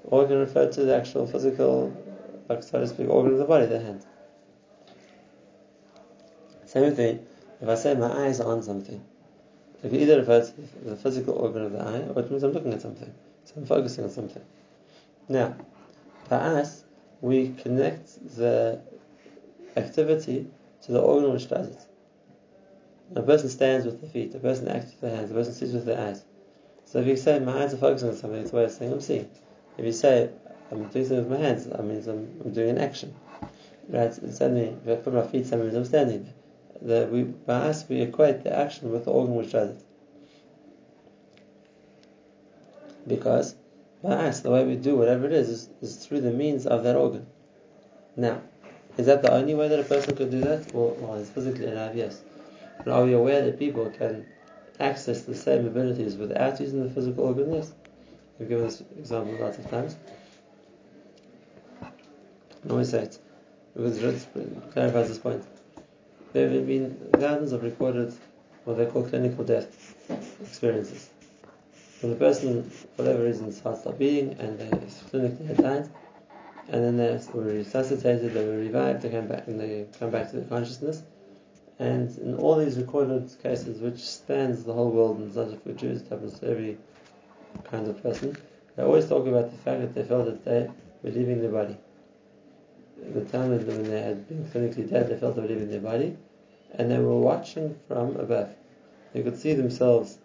or 0.05 0.25
it 0.25 0.29
can 0.29 0.39
refer 0.39 0.71
to 0.71 0.85
the 0.85 0.97
actual 0.97 1.27
physical, 1.27 1.97
like 2.49 2.63
so 2.63 2.81
to 2.81 2.87
speak, 2.87 3.09
organ 3.09 3.33
of 3.33 3.39
the 3.39 3.45
body, 3.45 3.67
the 3.67 3.81
hand. 3.81 4.05
Same 6.67 6.95
thing, 6.95 7.27
if 7.61 7.69
I 7.69 7.75
say 7.75 7.95
my 7.95 8.27
eyes 8.27 8.41
are 8.41 8.53
on 8.53 8.63
something, 8.63 9.03
it 9.83 9.93
either 9.93 10.19
refer 10.19 10.45
to 10.45 10.53
the 10.85 10.97
physical 10.97 11.35
organ 11.35 11.63
of 11.63 11.73
the 11.73 11.81
eye, 11.81 12.09
or 12.09 12.21
it 12.21 12.31
means 12.31 12.43
I'm 12.43 12.53
looking 12.53 12.73
at 12.73 12.83
something, 12.83 13.13
so 13.45 13.55
I'm 13.57 13.67
focusing 13.67 14.05
on 14.05 14.11
something. 14.11 14.43
Now, 15.29 15.57
by 16.29 16.37
us, 16.37 16.85
we 17.21 17.51
connect 17.63 18.37
the 18.37 18.81
activity 19.77 20.47
to 20.83 20.93
the 20.93 21.01
organ 21.01 21.33
which 21.33 21.49
does 21.49 21.69
it. 21.69 21.81
A 23.15 23.23
person 23.23 23.49
stands 23.49 23.87
with 23.87 24.01
the 24.01 24.09
feet, 24.09 24.35
a 24.35 24.39
person 24.39 24.69
acts 24.69 24.93
with 24.93 25.01
the 25.01 25.11
hands, 25.11 25.31
a 25.31 25.35
person 25.35 25.55
sees 25.55 25.73
with 25.73 25.87
the 25.87 26.01
eyes. 26.01 26.25
So 26.85 27.01
if 27.01 27.07
you 27.07 27.17
say 27.17 27.39
my 27.39 27.63
eyes 27.63 27.75
are 27.75 27.79
focusing 27.79 28.11
on 28.11 28.17
something, 28.17 28.41
it's 28.41 28.53
a 28.53 28.57
way 28.57 28.65
of 28.65 28.73
saying 28.73 28.93
I'm 28.93 29.01
seeing. 29.01 29.29
If 29.79 29.85
you 29.85 29.93
say 29.93 30.31
I'm 30.71 30.89
doing 30.89 31.05
something 31.05 31.29
with 31.29 31.41
my 31.41 31.47
hands, 31.47 31.67
that 31.67 31.85
means 31.85 32.07
I'm, 32.07 32.41
I'm 32.45 32.53
doing 32.53 32.71
an 32.71 32.79
action. 32.79 33.15
Right? 33.89 34.13
Suddenly, 34.13 34.77
if 34.85 34.89
I 34.89 35.03
put 35.03 35.15
my 35.15 35.27
feet 35.27 35.47
somewhere, 35.47 35.69
I'm 35.69 35.85
standing 35.85 36.25
there. 36.25 36.35
The, 36.83 37.09
we, 37.11 37.23
by 37.23 37.69
us, 37.69 37.89
we 37.89 38.01
equate 38.01 38.45
the 38.45 38.57
action 38.57 38.91
with 38.91 39.05
the 39.05 39.11
organ 39.11 39.35
which 39.35 39.53
does 39.53 39.71
it. 39.71 39.83
Because 43.07 43.55
by 44.03 44.29
us, 44.29 44.41
the 44.41 44.51
way 44.51 44.65
we 44.65 44.77
do 44.77 44.97
whatever 44.97 45.27
it 45.27 45.33
is, 45.33 45.49
is, 45.49 45.69
is 45.81 46.07
through 46.07 46.21
the 46.21 46.31
means 46.31 46.67
of 46.67 46.83
that 46.85 46.97
organ. 46.97 47.27
Now, 48.17 48.41
is 48.99 49.07
that 49.07 49.23
the 49.23 49.33
only 49.33 49.55
way 49.55 49.69
that 49.69 49.79
a 49.79 49.85
person 49.85 50.17
could 50.17 50.31
do 50.31 50.41
that? 50.41 50.73
Well, 50.73 50.97
well 51.01 51.15
it's 51.17 51.31
physically 51.31 51.67
alive, 51.67 51.97
yes. 51.97 52.23
But 52.79 52.89
are 52.89 53.05
we 53.05 53.13
aware 53.13 53.45
that 53.45 53.59
people 53.59 53.91
can 53.91 54.27
access 54.81 55.23
the 55.23 55.35
same 55.35 55.67
abilities 55.67 56.17
without 56.17 56.61
using 56.61 56.83
the 56.83 56.91
physical 56.91 57.25
organ? 57.25 57.53
Yes. 57.53 57.73
We've 58.39 58.49
given 58.49 58.65
this 58.65 58.83
example 58.99 59.37
lots 59.41 59.59
of 59.59 59.71
times. 59.71 59.97
I 61.83 62.71
always 62.71 62.91
say 62.91 63.03
it 63.03 63.19
because 63.75 64.03
it 64.03 64.73
clarifies 64.73 65.09
this 65.09 65.19
point. 65.19 65.45
There 66.37 66.51
have 66.51 66.67
been 66.67 66.95
thousands 67.15 67.53
of 67.53 67.63
recorded 67.63 68.13
what 68.67 68.77
they 68.77 68.85
call 68.85 69.05
clinical 69.05 69.43
death 69.43 69.97
experiences. 70.43 71.09
When 72.03 72.13
the 72.13 72.19
person, 72.19 72.63
for 72.63 73.05
whatever 73.05 73.25
reason, 73.25 73.51
starts 73.53 73.81
stop 73.81 73.97
beating 73.97 74.37
and 74.39 74.59
they 74.59 74.67
clinically 74.67 75.47
had 75.47 75.57
died, 75.57 75.89
and 76.69 76.85
then 76.85 76.99
they 76.99 77.19
were 77.33 77.45
resuscitated, 77.45 78.35
they 78.35 78.45
were 78.45 78.59
revived, 78.59 79.01
they 79.01 79.09
come 79.09 79.29
back 79.29 79.47
and 79.47 79.59
they 79.59 79.87
come 79.99 80.11
back 80.11 80.29
to 80.29 80.37
their 80.37 80.45
consciousness. 80.45 81.05
And 81.79 82.15
in 82.19 82.35
all 82.35 82.57
these 82.57 82.77
recorded 82.77 83.35
cases, 83.43 83.81
which 83.81 84.01
spans 84.01 84.63
the 84.63 84.75
whole 84.75 84.91
world, 84.91 85.17
and 85.17 85.29
it's 85.29 85.37
not 85.37 85.49
just 85.49 85.63
for 85.63 85.73
Jews, 85.73 86.03
it 86.03 86.09
happens 86.11 86.39
to 86.41 86.51
every 86.51 86.77
kind 87.65 87.89
of 87.89 88.03
person, 88.03 88.37
they 88.77 88.83
always 88.83 89.09
talk 89.09 89.27
about 89.27 89.53
the 89.53 89.57
fact 89.57 89.81
that 89.81 89.95
they 89.95 90.05
felt 90.05 90.27
that 90.27 90.45
they 90.45 90.69
were 91.03 91.17
leaving 91.17 91.41
their 91.41 91.51
body. 91.51 91.79
At 93.03 93.15
the 93.15 93.25
time 93.25 93.49
when 93.51 93.85
they 93.85 94.03
had 94.03 94.29
been 94.29 94.45
clinically 94.45 94.91
dead, 94.91 95.09
they 95.09 95.17
felt 95.17 95.37
they 95.37 95.41
were 95.41 95.49
leaving 95.49 95.71
their 95.71 95.81
body, 95.81 96.15
and 96.75 96.91
they 96.91 96.99
were 96.99 97.19
watching 97.19 97.77
from 97.89 98.17
above. 98.17 98.55
They 99.13 99.23
could 99.23 99.39
see 99.39 99.55
themselves 99.55 100.19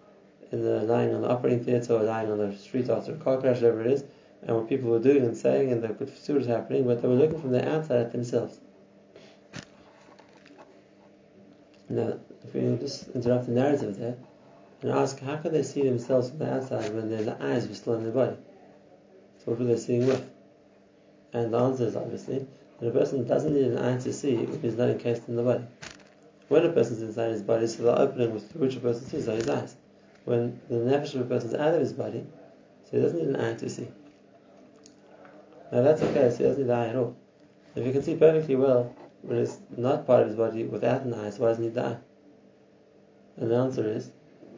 in 0.51 0.63
the 0.63 0.83
lying 0.83 1.13
on 1.13 1.21
the 1.21 1.29
operating 1.29 1.63
theatre 1.63 1.93
or 1.93 2.03
lying 2.03 2.31
on 2.31 2.37
the 2.37 2.55
street 2.57 2.89
after 2.89 3.13
a 3.13 3.17
car 3.17 3.39
crash, 3.39 3.57
whatever 3.57 3.81
it 3.81 3.87
is, 3.87 4.03
and 4.41 4.55
what 4.55 4.67
people 4.67 4.89
were 4.89 4.99
doing 4.99 5.23
and 5.23 5.37
saying, 5.37 5.71
and 5.71 5.83
they 5.83 5.93
could 5.93 6.09
see 6.17 6.33
what 6.33 6.39
was 6.39 6.47
happening, 6.47 6.85
but 6.85 7.01
they 7.01 7.07
were 7.07 7.15
looking 7.15 7.39
from 7.39 7.51
the 7.51 7.67
outside 7.69 7.97
at 7.97 8.11
themselves. 8.11 8.59
Now, 11.89 12.13
if 12.43 12.53
we 12.53 12.77
just 12.77 13.09
interrupt 13.09 13.45
the 13.45 13.51
narrative 13.51 13.97
there 13.97 14.15
and 14.81 14.91
ask, 14.91 15.19
how 15.19 15.37
could 15.37 15.51
they 15.51 15.63
see 15.63 15.83
themselves 15.83 16.29
from 16.29 16.39
the 16.39 16.53
outside 16.53 16.93
when 16.93 17.09
their 17.09 17.37
eyes 17.41 17.67
were 17.67 17.75
still 17.75 17.93
in 17.95 18.03
their 18.03 18.11
body? 18.11 18.37
So 19.39 19.51
what 19.51 19.59
were 19.59 19.65
they 19.65 19.77
seeing 19.77 20.07
with? 20.07 20.27
And 21.33 21.53
the 21.53 21.59
answer 21.59 21.85
is 21.85 21.95
obviously 21.95 22.45
that 22.79 22.87
a 22.87 22.91
person 22.91 23.27
doesn't 23.27 23.53
need 23.53 23.65
an 23.65 23.77
eye 23.77 23.97
to 23.99 24.13
see 24.13 24.35
if 24.35 24.61
he's 24.61 24.75
not 24.75 24.89
encased 24.89 25.27
in 25.27 25.35
the 25.35 25.43
body. 25.43 25.63
When 26.51 26.65
a 26.65 26.69
person 26.69 26.97
is 26.97 27.01
inside 27.01 27.31
his 27.31 27.43
body, 27.43 27.65
so 27.65 27.83
the 27.83 27.97
opening 27.97 28.33
with 28.33 28.53
which 28.57 28.75
a 28.75 28.81
person 28.81 29.05
sees 29.05 29.29
are 29.29 29.37
his 29.37 29.47
eyes. 29.47 29.73
When 30.25 30.59
the 30.67 30.75
nefesh 30.75 31.15
of 31.15 31.21
a 31.21 31.23
person 31.23 31.51
is 31.51 31.55
out 31.55 31.75
of 31.75 31.79
his 31.79 31.93
body, 31.93 32.25
so 32.83 32.97
he 32.97 33.01
doesn't 33.01 33.19
need 33.19 33.29
an 33.29 33.37
eye 33.37 33.53
to 33.53 33.69
see. 33.69 33.87
Now 35.71 35.81
that's 35.81 36.01
okay, 36.01 36.29
so 36.29 36.39
he 36.39 36.43
doesn't 36.43 36.63
need 36.63 36.67
the 36.67 36.73
eye 36.73 36.87
at 36.87 36.97
all. 36.97 37.15
If 37.73 37.85
he 37.85 37.93
can 37.93 38.03
see 38.03 38.15
perfectly 38.15 38.57
well 38.57 38.93
when 39.21 39.37
it's 39.37 39.59
not 39.77 40.05
part 40.05 40.23
of 40.23 40.27
his 40.27 40.35
body 40.35 40.65
without 40.65 41.03
an 41.03 41.13
eye, 41.13 41.29
so 41.29 41.43
why 41.43 41.47
does 41.47 41.59
he 41.59 41.63
need 41.63 41.75
the 41.75 41.85
eye? 41.85 41.97
And 43.37 43.49
the 43.49 43.55
answer 43.55 43.87
is, 43.87 44.11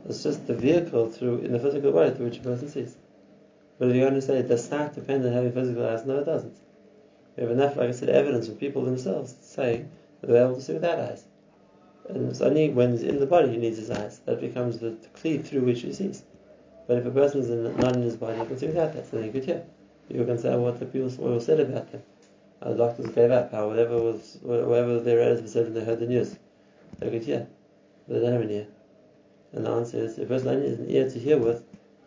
it's 0.10 0.24
just 0.24 0.48
the 0.48 0.56
vehicle 0.56 1.12
through 1.12 1.42
in 1.42 1.52
the 1.52 1.60
physical 1.60 1.92
body 1.92 2.10
through 2.10 2.26
which 2.26 2.40
a 2.40 2.42
person 2.42 2.70
sees. 2.70 2.98
But 3.78 3.90
if 3.90 4.02
going 4.02 4.16
to 4.16 4.22
say, 4.24 4.42
does 4.42 4.68
sight 4.68 4.96
depend 4.96 5.28
on 5.28 5.32
having 5.32 5.52
physical 5.52 5.88
eyes? 5.88 6.08
No, 6.08 6.18
it 6.18 6.26
doesn't. 6.26 6.58
We 7.38 7.44
have 7.44 7.52
enough, 7.52 7.78
like 7.78 7.90
I 7.90 7.92
said, 7.92 8.10
evidence 8.10 8.48
from 8.48 8.56
people 8.56 8.84
themselves 8.84 9.36
saying 9.42 9.92
that 10.22 10.32
they're 10.32 10.44
able 10.44 10.56
to 10.56 10.62
see 10.64 10.74
without 10.74 10.98
eyes. 10.98 11.26
And 12.10 12.30
it's 12.30 12.42
only 12.42 12.70
when 12.70 12.92
he's 12.92 13.04
in 13.04 13.20
the 13.20 13.26
body 13.26 13.50
he 13.50 13.58
needs 13.58 13.78
his 13.78 13.90
eyes. 13.90 14.20
That 14.26 14.42
becomes 14.42 14.80
the, 14.80 14.98
cleave 15.14 15.48
through 15.48 15.62
which 15.62 15.82
he 15.82 15.94
sees. 15.94 16.24
But 16.88 16.98
if 16.98 17.06
a 17.06 17.12
person 17.12 17.42
is 17.42 17.78
not 17.78 17.96
in 17.96 18.02
his 18.02 18.18
body, 18.18 18.40
he 18.40 18.46
can 18.46 18.58
see 18.58 18.68
without 18.68 18.94
that, 18.94 19.10
so 19.10 19.22
he 19.22 19.32
could 19.32 19.46
hear. 19.46 19.64
You 20.10 20.26
can 20.26 20.38
say 20.38 20.50
oh, 20.50 20.62
what 20.62 20.80
the 20.80 20.86
people 20.86 21.40
said 21.40 21.60
about 21.60 21.92
them. 21.92 22.04
How 22.62 22.70
the 22.72 22.76
doctors 22.76 23.10
gave 23.16 23.32
up, 23.32 23.52
how 23.52 23.70
whatever 23.70 24.02
was 24.02 24.38
whatever 24.42 25.00
their 25.00 25.18
relatives 25.18 25.54
said 25.54 25.66
when 25.66 25.74
they 25.74 25.84
heard 25.84 26.00
the 26.00 26.08
news. 26.08 26.38
They 27.00 27.10
could 27.10 27.24
hear. 27.24 27.48
But 28.08 28.16
they 28.16 28.20
don't 28.22 28.34
have 28.34 28.42
an 28.42 28.52
ear. 28.52 28.68
And 29.54 29.66
the 29.66 29.72
answer 29.72 29.98
is 29.98 30.18
if 30.18 30.26
a 30.26 30.28
person 30.28 30.50
only 30.50 30.70
has 30.70 30.80
an 30.80 30.90
ear 30.90 31.10
to 31.10 31.20
hear 31.20 31.38
with 31.38 31.64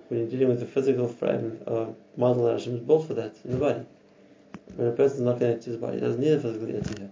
when 0.09 0.21
you're 0.21 0.31
dealing 0.31 0.49
with 0.49 0.61
the 0.61 0.67
physical 0.67 1.09
frame 1.09 1.59
or 1.67 1.95
model 2.17 2.45
that 2.45 2.59
Hashem 2.59 2.77
is 2.77 2.81
built 2.81 3.07
for 3.07 3.15
that 3.15 3.35
in 3.45 3.53
the 3.53 3.59
body. 3.59 3.87
When 4.75 4.89
a 4.89 4.93
person 4.93 5.19
is 5.19 5.23
not 5.23 5.39
connected 5.39 5.63
to 5.63 5.71
his 5.71 5.81
body, 5.81 5.95
he 5.95 6.01
doesn't 6.01 6.21
need 6.21 6.33
a 6.33 6.41
physical 6.41 6.69
ear 6.69 6.81
to 6.81 7.01
hear. 7.01 7.11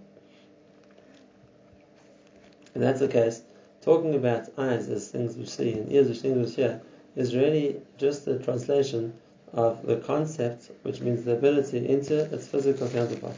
And 2.75 2.83
that's 2.83 2.99
the 2.99 3.07
case. 3.07 3.41
Talking 3.81 4.13
about 4.13 4.49
eyes 4.57 4.89
as 4.89 5.09
things 5.09 5.35
which 5.35 5.49
see 5.49 5.73
and 5.73 5.91
ears 5.91 6.09
as 6.09 6.21
things 6.21 6.37
which 6.37 6.55
hear 6.55 6.81
is 7.15 7.35
really 7.35 7.81
just 7.97 8.27
a 8.27 8.37
translation 8.37 9.13
of 9.53 9.85
the 9.85 9.95
concept, 9.97 10.69
which 10.83 10.99
means 10.99 11.23
the 11.23 11.33
ability, 11.33 11.87
into 11.87 12.31
its 12.33 12.47
physical 12.47 12.89
counterpart. 12.89 13.35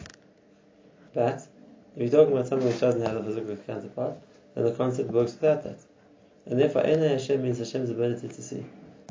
But 1.13 1.47
if 1.95 2.01
you're 2.01 2.09
talking 2.09 2.33
about 2.33 2.47
something 2.47 2.67
which 2.67 2.79
doesn't 2.79 3.01
have 3.01 3.15
a 3.15 3.23
physical 3.23 3.55
counterpart, 3.55 4.17
then 4.55 4.65
the 4.65 4.71
concept 4.71 5.11
works 5.11 5.33
without 5.33 5.63
that. 5.63 5.77
And 6.47 6.59
therefore, 6.59 6.87
Ene 6.87 7.09
Hashem 7.09 7.43
means 7.43 7.59
Hashem's 7.59 7.89
ability 7.89 8.29
to 8.29 8.41
see. 8.41 8.65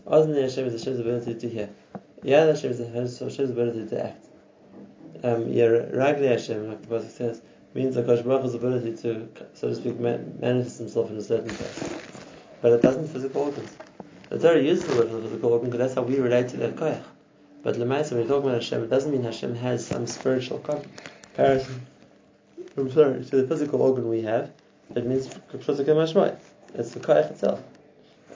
Ozne 0.07 0.35
Hashem 0.35 0.67
is 0.67 0.73
Hashem's 0.73 1.01
ability 1.01 1.35
to 1.35 1.49
hear. 1.49 1.69
Yad 2.25 2.49
Hashem 2.49 2.71
is 2.73 3.19
Hashem's 3.19 3.51
ability 3.51 3.87
to 3.89 4.05
act. 4.07 4.27
Um, 5.23 5.47
Ragli 5.47 6.29
Hashem, 6.29 6.69
like 6.69 6.83
the 6.83 6.89
Pasuk 6.89 7.11
says, 7.11 7.43
means 7.77 7.97
Akash 7.97 8.25
Baruch 8.25 8.55
ability 8.55 8.97
to, 9.03 9.29
so 9.55 9.69
to 9.69 9.75
speak, 9.75 10.01
manifest 10.01 10.79
himself 10.79 11.11
in 11.11 11.19
a 11.19 11.23
certain 11.23 11.51
place. 11.51 12.01
But 12.63 12.73
it 12.73 12.83
doesn't 12.83 13.09
physical 13.09 13.43
organs. 13.43 13.77
It's 14.31 14.43
very 14.43 14.67
useful 14.67 14.97
for 14.97 15.05
the 15.05 15.23
physical 15.29 15.53
organ 15.53 15.71
because 15.71 15.87
that's 15.87 15.95
how 15.95 16.03
we 16.03 16.19
relate 16.19 16.49
to 16.49 16.57
that 16.57 16.75
koyach. 16.77 17.03
But 17.63 17.77
Lemaisa, 17.77 18.13
when 18.13 18.21
you're 18.21 18.29
talking 18.29 18.49
about 18.49 18.63
Hashem, 18.63 18.83
it 18.83 18.91
doesn't 18.91 19.13
mean 19.13 19.23
Hashem 19.23 19.55
has 19.57 19.87
some 19.87 20.07
spiritual 20.07 20.59
comparison. 20.59 21.87
I'm 22.77 22.91
sorry, 22.91 23.25
to 23.25 23.37
the 23.37 23.47
physical 23.47 23.83
organ 23.83 24.09
we 24.09 24.23
have. 24.23 24.51
It 24.95 25.07
means 25.07 25.29
physical 25.61 25.97
mashmai. 25.97 26.37
It's 26.75 26.93
the 26.93 27.01
koyach 27.01 27.31
itself. 27.31 27.63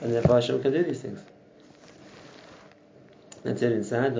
And 0.01 0.13
therefore 0.13 0.35
Hashem 0.35 0.61
can 0.61 0.71
do 0.71 0.83
these 0.83 1.01
things. 1.01 1.19
That's 3.43 3.61
it 3.61 3.71
inside. 3.71 4.15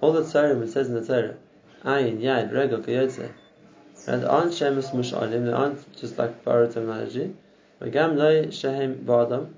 All 0.00 0.12
the 0.12 0.20
tzarim, 0.20 0.62
it 0.62 0.70
says 0.70 0.88
in 0.88 0.94
the 0.94 1.06
Torah, 1.06 1.36
Ayin, 1.84 2.20
Yad, 2.20 2.52
regal 2.52 2.80
Kiyotze. 2.80 3.32
Right? 4.06 4.20
They 4.20 4.26
aren't 4.26 4.52
Shemus 4.52 4.90
Mush'alim, 4.90 5.44
they 5.46 5.52
aren't 5.52 5.96
just 5.96 6.18
like 6.18 6.44
borrowed 6.44 6.72
terminology. 6.72 7.34
Vagam 7.80 8.16
loy 8.16 8.50
Shehem 8.50 9.04
Ba'adam. 9.04 9.52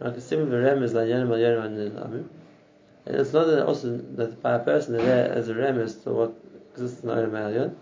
Right? 0.00 0.14
Kasim 0.14 0.46
v'rem 0.46 0.82
is 0.82 0.94
like 0.94 1.08
Yerim 1.08 1.30
al-Yerim 1.30 1.96
al-Amim. 1.96 2.28
And 3.06 3.16
it's 3.16 3.32
not 3.32 3.46
that 3.46 3.66
also 3.66 3.98
that 4.16 4.42
by 4.42 4.54
a 4.54 4.58
person 4.58 4.96
there 4.96 5.30
as 5.30 5.48
a 5.48 5.54
rem 5.54 5.78
is 5.78 5.96
to 5.96 6.10
what 6.10 6.34
exists 6.72 7.02
in 7.02 7.10
Olam 7.10 7.30
Alyon. 7.30 7.74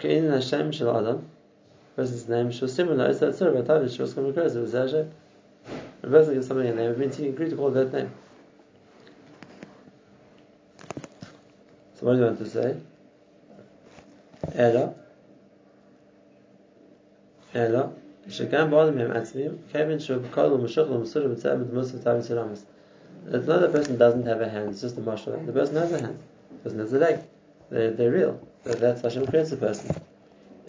Ke'in 0.00 0.30
Hashem 0.30 0.72
Shel 0.72 0.96
Adam. 0.96 1.30
Person's 1.94 2.28
name 2.28 2.50
She 2.50 2.62
was 2.62 2.74
similar. 2.74 3.08
It's 3.08 3.20
that 3.20 3.36
sort 3.36 3.54
of 3.54 3.64
a 3.64 3.66
title. 3.66 3.88
She 3.88 4.02
was 4.02 4.14
coming 4.14 4.30
across 4.30 4.54
it 4.54 4.60
was 4.60 4.72
Hashem. 4.72 5.12
A 6.02 6.06
person 6.08 6.34
gives 6.34 6.48
somebody 6.48 6.70
a 6.70 6.74
name. 6.74 6.90
It 6.90 6.98
means 6.98 7.16
he 7.16 7.28
agreed 7.28 7.50
to 7.50 7.56
call 7.56 7.70
that 7.70 7.92
name. 7.92 8.10
So 12.03 12.05
what 12.05 12.13
do 12.13 12.19
you 12.19 12.25
want 12.25 12.39
to 12.39 12.49
say? 12.49 12.77
Ella. 14.55 14.93
Ella. 17.53 17.89
שגם 18.29 18.69
בעולם 18.69 18.97
הם 18.97 19.11
עצמיים, 19.11 19.51
כיוון 19.71 19.99
שהוא 19.99 20.17
בכל 20.17 20.41
ומשוך 20.41 20.91
ומסור 20.91 21.25
ומצא 21.25 21.55
בדמוס 21.55 21.93
ותאבי 21.95 22.21
סלאמס. 22.21 22.65
It's 23.27 23.47
not 23.47 23.59
that 23.59 23.71
the 23.71 23.77
person 23.77 23.97
doesn't 23.97 24.25
have 24.25 24.41
a 24.41 24.49
hand, 24.49 24.69
it's 24.69 24.81
just 24.81 24.97
a 24.97 25.01
martial 25.01 25.33
The 25.45 25.51
person 25.51 25.75
has 25.75 25.91
a 25.91 25.99
hand, 25.99 26.17
the 26.51 26.69
person 26.69 26.79
has 26.79 26.93
a 26.93 26.99
leg. 26.99 27.19
They're, 27.69 27.91
they're 27.91 28.11
real. 28.11 28.39
That's 28.63 29.01
Hashem 29.01 29.27
creates 29.27 29.51
a 29.51 29.57
person. 29.57 29.95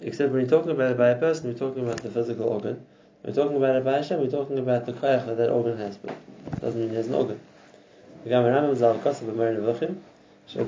Except 0.01 0.31
when 0.31 0.41
you're 0.41 0.49
talking 0.49 0.71
about 0.71 0.91
it 0.91 0.97
by 0.97 1.09
a 1.09 1.15
person, 1.15 1.51
we're 1.51 1.57
talking 1.57 1.83
about 1.83 2.01
the 2.01 2.09
physical 2.09 2.47
organ. 2.49 2.75
When 3.21 3.33
we're 3.33 3.41
talking 3.41 3.57
about 3.57 3.75
it 3.75 3.85
by 3.85 3.93
Hashem, 3.93 4.19
we're 4.19 4.29
talking 4.29 4.59
about 4.59 4.85
the 4.85 4.93
koyach 4.93 5.25
that 5.27 5.37
that 5.37 5.49
organ 5.49 5.77
has, 5.77 5.97
but 5.97 6.11
it 6.11 6.61
doesn't 6.61 6.79
mean 6.79 6.89
he 6.89 6.95
has 6.95 7.07
an 7.07 7.15
organ. 7.15 7.39
the 10.54 10.60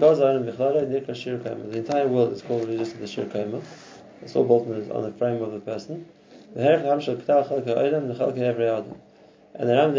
entire 1.76 2.08
world 2.08 2.32
is 2.32 2.42
called 2.42 2.62
religious 2.62 2.92
to 2.92 2.98
the 2.98 3.06
Shir 3.06 3.26
Kaima. 3.26 3.62
It's 4.22 4.34
all 4.34 4.44
built 4.44 4.90
on 4.90 5.02
the 5.02 5.12
frame 5.12 5.40
of 5.40 5.52
the 5.52 5.60
person. 5.60 6.04
And 6.54 6.64
the 9.68 9.74
Ram 9.74 9.90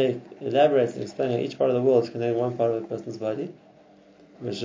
elaborates 0.41 0.93
and 0.93 1.03
explains 1.03 1.33
how 1.33 1.39
each 1.39 1.57
part 1.57 1.69
of 1.69 1.77
the 1.77 1.81
world 1.81 2.03
is 2.03 2.09
connected 2.09 2.37
one 2.37 2.57
part 2.57 2.71
of 2.71 2.83
a 2.83 2.87
person's 2.87 3.17
body. 3.17 3.53
Just 4.43 4.63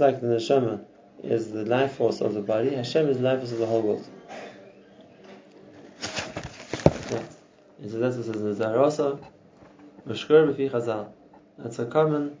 like 0.00 0.20
the 0.20 0.26
neshama 0.26 0.84
is 1.24 1.50
the 1.50 1.64
life 1.64 1.94
force 1.94 2.20
of 2.20 2.34
the 2.34 2.42
body, 2.42 2.74
Hashem 2.74 3.08
is 3.08 3.16
the 3.18 3.24
life 3.24 3.40
force 3.40 3.52
of 3.52 3.58
the 3.58 3.66
whole 3.66 3.82
world. 3.82 4.06
And 7.82 7.90
so 7.90 7.98
that's 7.98 8.16
what 8.16 8.26
says 8.26 8.36
in 8.36 8.58
the 8.58 8.80
also. 8.80 9.18
Mashkur 10.08 10.54
b'fi 10.54 10.70
Chazal. 10.70 11.08
That's 11.58 11.78
a 11.78 11.84
common 11.84 12.36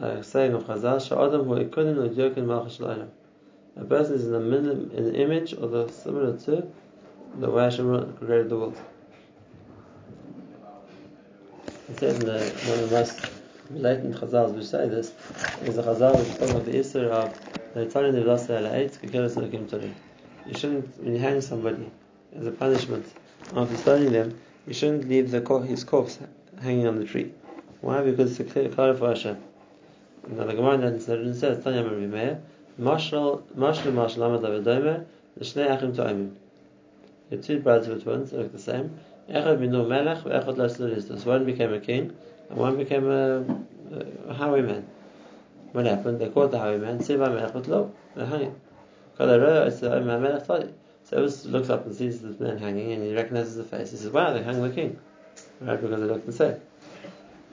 uh, 0.00 0.22
saying 0.22 0.54
of 0.54 0.64
Chazal. 0.64 1.00
Sha'adam 1.06 1.46
hu 1.46 1.64
ikunim 1.64 1.96
l'dyokin 1.96 2.46
malchus 2.46 2.80
A 2.80 3.84
person 3.84 4.14
is 4.16 4.24
in 4.24 4.32
the, 4.32 4.40
middle, 4.40 4.90
in 4.92 5.12
the 5.12 5.20
image 5.20 5.54
or 5.54 5.68
the 5.68 5.88
similar 5.88 6.36
to 6.38 6.66
the 7.38 7.48
way 7.48 7.64
Hashem 7.64 8.16
created 8.16 8.48
the 8.48 8.56
world. 8.56 8.80
It 11.88 11.98
says 11.98 12.18
in 12.18 12.26
the, 12.26 12.38
one 12.38 12.78
of 12.78 12.90
the 12.90 12.96
most 12.96 13.30
blatant 13.70 14.16
chazals 14.16 14.54
which 14.54 14.66
say 14.66 14.88
this 14.88 15.12
is 15.62 15.76
the 15.76 15.82
chazal 15.82 16.18
which 16.18 16.38
talks 16.38 16.50
about 16.50 16.64
the 16.64 16.72
Isser 16.72 17.08
of 17.08 17.38
the 17.74 17.86
Tani 17.86 18.08
Ala 18.08 18.36
Eitz 18.36 18.98
Kekeres 18.98 19.36
Elokim 19.36 19.70
Tori. 19.70 19.94
You 20.46 20.54
shouldn't, 20.54 20.98
when 20.98 21.14
you 21.14 21.20
hang 21.20 21.40
somebody 21.40 21.88
as 22.34 22.46
a 22.46 22.50
punishment 22.50 23.06
after 23.54 23.76
stoning 23.76 24.12
them, 24.12 24.38
you 24.66 24.74
shouldn't 24.74 25.08
leave 25.08 25.30
the, 25.30 25.40
his 25.60 25.84
corpse 25.84 26.18
hanging 26.60 26.86
on 26.86 26.96
the 26.98 27.04
tree. 27.04 27.32
Why? 27.80 28.02
Because 28.02 28.38
it's 28.38 28.40
a 28.40 28.52
clear 28.52 28.68
cloud 28.68 28.98
for 28.98 29.08
Hashem. 29.08 29.36
Now 30.28 30.44
the 30.44 30.54
Gemara 30.54 30.78
then 30.78 31.00
says, 31.00 31.64
Tanya 31.64 31.82
Rabbi 31.82 32.06
Meir, 32.06 32.42
Mashal, 32.78 33.42
Mashal, 33.56 33.92
Mashal, 33.92 34.18
Amad 34.18 34.42
Avadomer, 34.42 35.04
the 35.36 35.44
Shnei 35.44 35.70
Achim 35.70 35.92
To'imim. 35.94 36.34
The 37.30 37.36
two 37.36 37.60
brothers 37.60 37.88
were 37.88 37.98
twins, 37.98 38.30
they 38.30 38.38
look 38.38 38.52
the 38.52 38.58
same. 38.58 38.98
Echad 39.28 39.58
binu 39.58 39.86
melech, 39.88 40.18
ve'echad 40.24 40.56
l'asulistus. 40.56 41.24
One 41.24 41.44
became 41.44 41.72
a 41.72 41.80
king, 41.80 42.12
and 42.48 42.58
one 42.58 42.76
became 42.76 43.08
a, 43.08 43.44
a 44.28 44.34
highwayman. 44.34 44.84
What 45.72 45.86
happened? 45.86 46.20
They 46.20 46.28
caught 46.28 46.50
the 46.50 46.58
highwayman, 46.58 47.02
Siva 47.02 47.30
melech 47.30 47.54
lo, 47.68 47.92
they 48.16 48.26
hung 48.26 48.40
him. 48.40 48.54
So 49.16 49.26
Evis 51.12 51.50
looks 51.50 51.70
up 51.70 51.86
and 51.86 51.94
sees 51.94 52.20
this 52.22 52.38
man 52.40 52.58
hanging, 52.58 52.92
and 52.92 53.02
he 53.02 53.14
recognizes 53.14 53.56
the 53.56 53.64
face. 53.64 53.90
He 53.90 53.96
says, 53.96 54.10
wow, 54.10 54.32
they 54.32 54.42
hung 54.42 54.62
the 54.62 54.70
king. 54.70 54.98
Right, 55.60 55.80
because 55.80 56.24
the 56.26 56.32
same. 56.32 56.60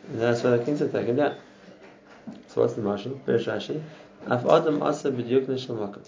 And 0.10 0.22
that's 0.22 0.42
why 0.44 0.52
the 0.52 0.64
king 0.64 0.78
said, 0.78 0.92
take 0.92 1.14
down. 1.16 1.36
So 2.48 2.62
what's 2.62 2.74
the 2.74 2.82
marshal? 2.82 3.20
Beresh 3.26 3.46
Rashi. 3.46 3.82
Af 4.26 4.46
Adam 4.46 4.82
asa 4.82 5.12
b'dyuk 5.12 5.46
nishal 5.48 6.06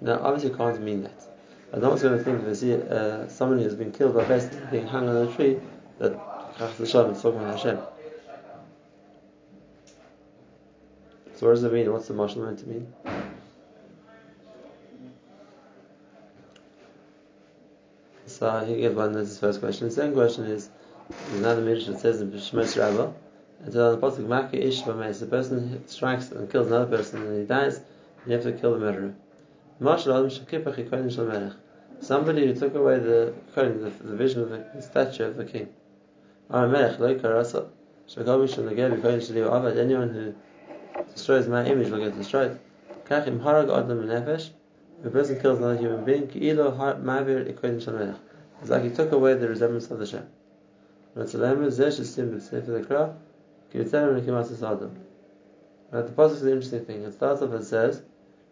Now, 0.00 0.20
obviously, 0.22 0.50
you 0.50 0.56
can't 0.56 0.80
mean 0.82 1.02
that. 1.02 1.28
And 1.72 1.82
no 1.82 1.90
one's 1.90 2.02
going 2.02 2.16
to 2.16 2.24
think 2.24 2.40
if 2.40 2.46
they 2.46 2.54
see 2.54 2.74
uh, 2.74 3.28
somebody 3.28 3.64
who's 3.64 3.74
been 3.74 3.92
killed 3.92 4.14
by 4.14 4.24
basically 4.24 4.60
being 4.70 4.86
hung 4.86 5.08
on 5.08 5.28
a 5.28 5.34
tree 5.34 5.58
that 5.98 6.12
Chach 6.56 6.90
Shalom 6.90 7.12
is 7.12 7.20
talking 7.20 7.40
about 7.40 7.56
Hashem. 7.56 7.78
So 11.36 11.46
what 11.46 11.54
does 11.54 11.64
it 11.64 11.72
mean? 11.72 11.92
What's 11.92 12.08
the 12.08 12.14
marshal 12.14 12.42
meant 12.44 12.60
to 12.60 12.68
mean? 12.68 13.33
So 18.26 18.64
he 18.64 18.76
gave 18.76 18.96
one 18.96 19.12
that's 19.12 19.28
his 19.28 19.38
first 19.38 19.60
question. 19.60 19.88
The 19.88 19.94
second 19.94 20.14
question 20.14 20.46
is 20.46 20.70
there's 21.08 21.40
another 21.40 21.62
midrash 21.62 21.86
that 21.86 22.00
says 22.00 22.20
in 22.20 22.32
Shmos 22.32 22.78
Rabbah, 22.78 23.12
until 23.64 23.96
the 23.96 23.98
Pasuk 23.98 24.26
Maki 24.26 24.54
Ish 24.54 24.82
the 24.82 25.26
person 25.26 25.86
strikes 25.86 26.32
and 26.32 26.50
kills 26.50 26.68
another 26.68 26.96
person 26.96 27.22
and 27.22 27.40
he 27.40 27.46
dies, 27.46 27.80
you 28.26 28.32
have 28.32 28.42
to 28.42 28.52
kill 28.52 28.72
the 28.72 28.78
murderer. 28.78 29.14
Somebody 32.00 32.46
who 32.46 32.54
took 32.54 32.74
away 32.74 32.98
the 32.98 33.32
the, 33.54 33.92
the 34.02 34.16
vision 34.16 34.42
of 34.42 34.50
the, 34.50 34.64
the 34.74 34.82
statue 34.82 35.24
of 35.24 35.36
the 35.36 35.44
king. 35.44 35.68
Anyone 36.50 36.84
who 40.10 40.34
destroys 41.12 41.48
my 41.48 41.66
image 41.66 41.90
will 41.90 41.98
get 41.98 42.16
destroyed. 42.16 42.58
A 45.04 45.10
person 45.10 45.38
kills 45.38 45.58
another 45.58 45.76
human 45.76 46.04
being, 46.04 46.30
it's 48.60 48.70
like 48.70 48.82
he 48.82 48.90
took 48.90 49.12
away 49.12 49.34
the 49.34 49.48
resemblance 49.48 49.90
of 49.90 49.98
the 49.98 50.06
Shem. 50.06 50.26
Right, 51.14 51.28
the 56.06 56.12
Pasuk 56.12 56.32
is 56.32 56.42
an 56.42 56.48
interesting 56.48 56.84
thing. 56.86 57.02
It 57.04 57.12
starts 57.12 57.42
off 57.42 57.52
and 57.52 57.62
says, 57.62 58.02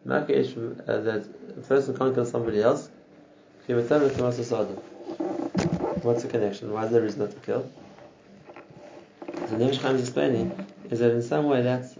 uh, 0.06 0.20
that 0.20 1.24
a 1.56 1.60
person 1.62 1.96
can't 1.96 2.14
kill 2.14 2.26
somebody 2.26 2.60
else. 2.60 2.90
What's 6.02 6.22
the 6.22 6.28
connection? 6.28 6.72
Why 6.72 6.84
is 6.84 6.90
there 6.90 7.00
reason 7.00 7.20
not 7.20 7.30
to 7.30 7.38
kill? 7.38 7.70
So 9.48 9.56
the 9.56 9.74
Chaim 9.76 9.96
is 9.96 10.02
explaining 10.02 10.66
is 10.90 10.98
that 10.98 11.12
in 11.12 11.22
some 11.22 11.46
way 11.46 11.62
that's 11.62 11.96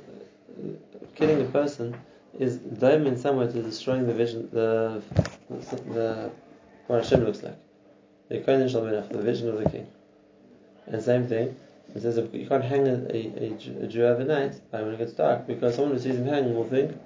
killing 1.15 1.41
a 1.41 1.45
person 1.45 1.97
is 2.39 2.57
daim 2.57 3.07
in 3.07 3.17
some 3.17 3.37
way 3.37 3.47
to 3.47 3.63
destroying 3.63 4.07
the 4.07 4.15
vision, 4.15 4.49
the, 4.53 5.03
the 5.51 6.31
what 6.87 7.03
Hashem 7.03 7.25
looks 7.25 7.43
like, 7.43 7.59
the 8.29 8.39
the 8.39 9.23
vision 9.23 9.49
of 9.49 9.59
the 9.59 9.69
king. 9.69 9.87
And 10.87 11.03
same 11.03 11.27
thing, 11.27 11.55
it 11.95 12.03
says 12.03 12.17
you 12.33 12.47
can't 12.47 12.65
hang 12.65 12.89
a, 12.89 12.95
a, 13.15 13.85
a, 13.85 13.87
Jew 13.87 14.07
overnight 14.07 14.55
when 14.71 14.95
it 14.95 14.99
gets 14.99 15.13
dark 15.13 15.47
because 15.47 15.75
someone 15.75 15.93
who 15.95 16.01
sees 16.01 16.17
him 16.17 16.27
hanging 16.27 16.55
will 16.55 16.69
think, 16.69 16.99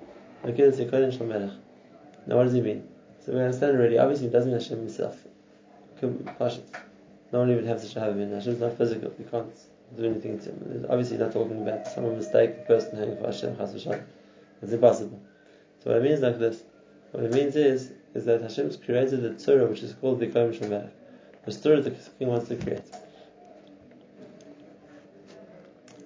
okay, 0.44 0.62
it's 0.62 0.78
Kohen 0.90 1.10
Shalom 1.10 1.50
Now 2.26 2.36
what 2.36 2.44
does 2.44 2.52
he 2.52 2.60
mean? 2.60 2.86
So 3.24 3.32
we 3.32 3.40
understand 3.40 3.76
already, 3.76 3.98
obviously 3.98 4.26
he 4.26 4.32
doesn't 4.32 4.50
mean 4.50 4.60
Hashem 4.60 4.78
himself. 4.78 5.18
No 6.00 7.40
one 7.40 7.50
even 7.50 7.66
has 7.66 7.82
such 7.82 7.96
a 7.96 8.00
Hashem 8.00 8.52
is 8.52 8.60
not 8.60 8.78
physical, 8.78 9.12
you 9.18 9.26
can't 9.30 9.52
do 9.96 10.04
anything 10.04 10.38
to 10.38 10.50
him. 10.50 10.86
Obviously 10.88 11.18
not 11.18 11.32
talking 11.32 11.62
about 11.62 11.88
someone 11.88 12.16
mistake 12.16 12.56
the 12.56 12.74
person 12.74 12.98
hanging 12.98 13.16
for 13.16 13.26
Hashem, 13.26 13.56
Chas 13.56 13.86
It's 14.62 14.72
impossible. 14.72 15.20
So 15.82 15.90
what 15.90 15.98
it 15.98 16.02
means 16.02 16.20
like 16.20 16.38
this, 16.38 16.62
what 17.12 17.24
it 17.24 17.32
means 17.32 17.56
is, 17.56 17.92
is 18.14 18.24
that 18.24 18.40
Hashem's 18.40 18.76
created 18.76 19.24
a 19.24 19.34
Torah 19.34 19.66
which 19.66 19.82
is 19.82 19.92
called 19.94 20.20
the 20.20 20.26
Kohen 20.26 20.52
Shalom 20.52 20.90
The 21.44 21.52
Torah 21.52 21.80
the 21.80 21.90
king 21.90 22.28
wants 22.28 22.48
to 22.48 22.56
create. 22.56 22.84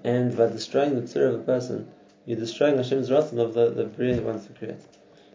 And 0.02 0.36
by 0.36 0.46
destroying 0.46 1.00
the 1.00 1.06
Torah 1.06 1.34
of 1.34 1.40
a 1.40 1.44
person, 1.44 1.88
you're 2.26 2.38
destroying 2.38 2.76
Hashem's 2.76 3.10
Ratzon 3.10 3.38
of 3.38 3.54
the, 3.54 3.70
the 3.70 3.84
Bria 3.84 4.14
he 4.14 4.20
wants 4.20 4.46
to 4.46 4.52
create. 4.52 4.80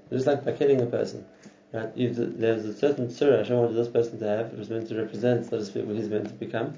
Just 0.10 0.28
like 0.28 0.46
by 0.46 0.52
killing 0.52 0.82
a 0.82 0.86
person. 0.86 1.26
Right? 1.74 1.92
If 1.96 2.16
the, 2.16 2.26
there's 2.26 2.66
a 2.66 2.74
certain 2.74 3.10
surah 3.10 3.40
Hashem 3.40 3.58
wanted 3.58 3.76
this 3.76 3.88
person 3.88 4.20
to 4.20 4.28
have, 4.28 4.48
it 4.48 4.58
was 4.58 4.70
meant 4.70 4.88
to 4.90 4.96
represent, 4.96 5.46
so 5.46 5.58
to 5.58 5.66
speak, 5.66 5.86
what 5.86 5.96
he's 5.96 6.08
meant 6.08 6.28
to 6.28 6.34
become. 6.34 6.76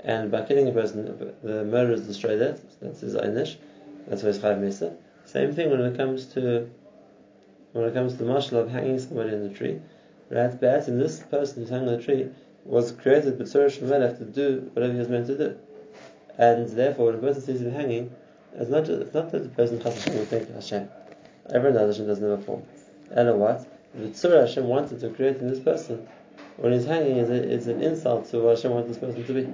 And 0.00 0.30
by 0.30 0.44
killing 0.44 0.68
a 0.68 0.72
person, 0.72 1.34
the 1.42 1.64
murderer 1.64 1.96
destroyed 1.96 2.40
that. 2.40 2.60
That's 2.80 3.00
his 3.00 3.14
einish. 3.14 3.56
That's 4.06 4.22
why 4.22 4.28
it's 4.30 4.38
chayav 4.38 4.60
mesa. 4.60 4.96
Same 5.26 5.52
thing 5.54 5.70
when 5.70 5.80
it 5.80 5.96
comes 5.96 6.26
to 6.34 6.70
when 7.72 7.84
it 7.84 7.92
comes 7.92 8.12
to 8.12 8.18
the 8.18 8.24
marshal 8.24 8.58
of 8.58 8.70
hanging 8.70 8.98
somebody 8.98 9.34
in 9.34 9.46
the 9.46 9.54
tree. 9.54 9.80
Right? 10.30 10.58
But 10.58 10.88
in 10.88 10.98
this 10.98 11.20
person 11.20 11.62
who's 11.62 11.70
hanging 11.70 11.88
on 11.88 11.98
the 11.98 12.02
tree 12.02 12.30
was 12.64 12.92
created 12.92 13.38
b'tzorah 13.38 13.70
shemelech 13.70 14.18
to 14.18 14.24
do 14.24 14.70
whatever 14.72 14.94
he 14.94 14.98
was 14.98 15.08
meant 15.08 15.26
to 15.26 15.36
do. 15.36 15.58
And 16.38 16.68
therefore, 16.70 17.06
when 17.06 17.16
a 17.16 17.18
person 17.18 17.42
sees 17.42 17.60
him 17.60 17.72
hanging, 17.72 18.10
it's 18.54 18.70
not 18.70 18.86
just, 18.86 19.02
it's 19.02 19.14
not 19.14 19.30
that 19.32 19.42
the 19.42 19.48
person 19.50 19.80
chas 19.80 19.94
Hashem 19.96 20.18
will 20.18 20.24
think 20.24 20.52
Hashem. 20.52 20.88
Everyone 21.52 21.74
knows 21.74 21.96
Hashem 21.96 22.06
doesn't 22.06 22.30
have 22.30 22.40
a 22.40 22.42
form. 22.42 22.62
And 23.10 23.38
what? 23.38 23.66
the 23.94 24.08
tzura 24.08 24.46
Hashem 24.46 24.66
wanted 24.66 25.00
to 25.00 25.10
create 25.10 25.38
in 25.38 25.48
this 25.48 25.60
person, 25.60 26.06
when 26.56 26.72
he's 26.72 26.84
hanging, 26.84 27.16
is, 27.16 27.30
a, 27.30 27.42
is 27.42 27.66
an 27.66 27.82
insult 27.82 28.30
to 28.30 28.40
what 28.40 28.56
Hashem 28.56 28.70
wants 28.70 28.88
this 28.88 28.98
person 28.98 29.24
to 29.24 29.32
be. 29.32 29.48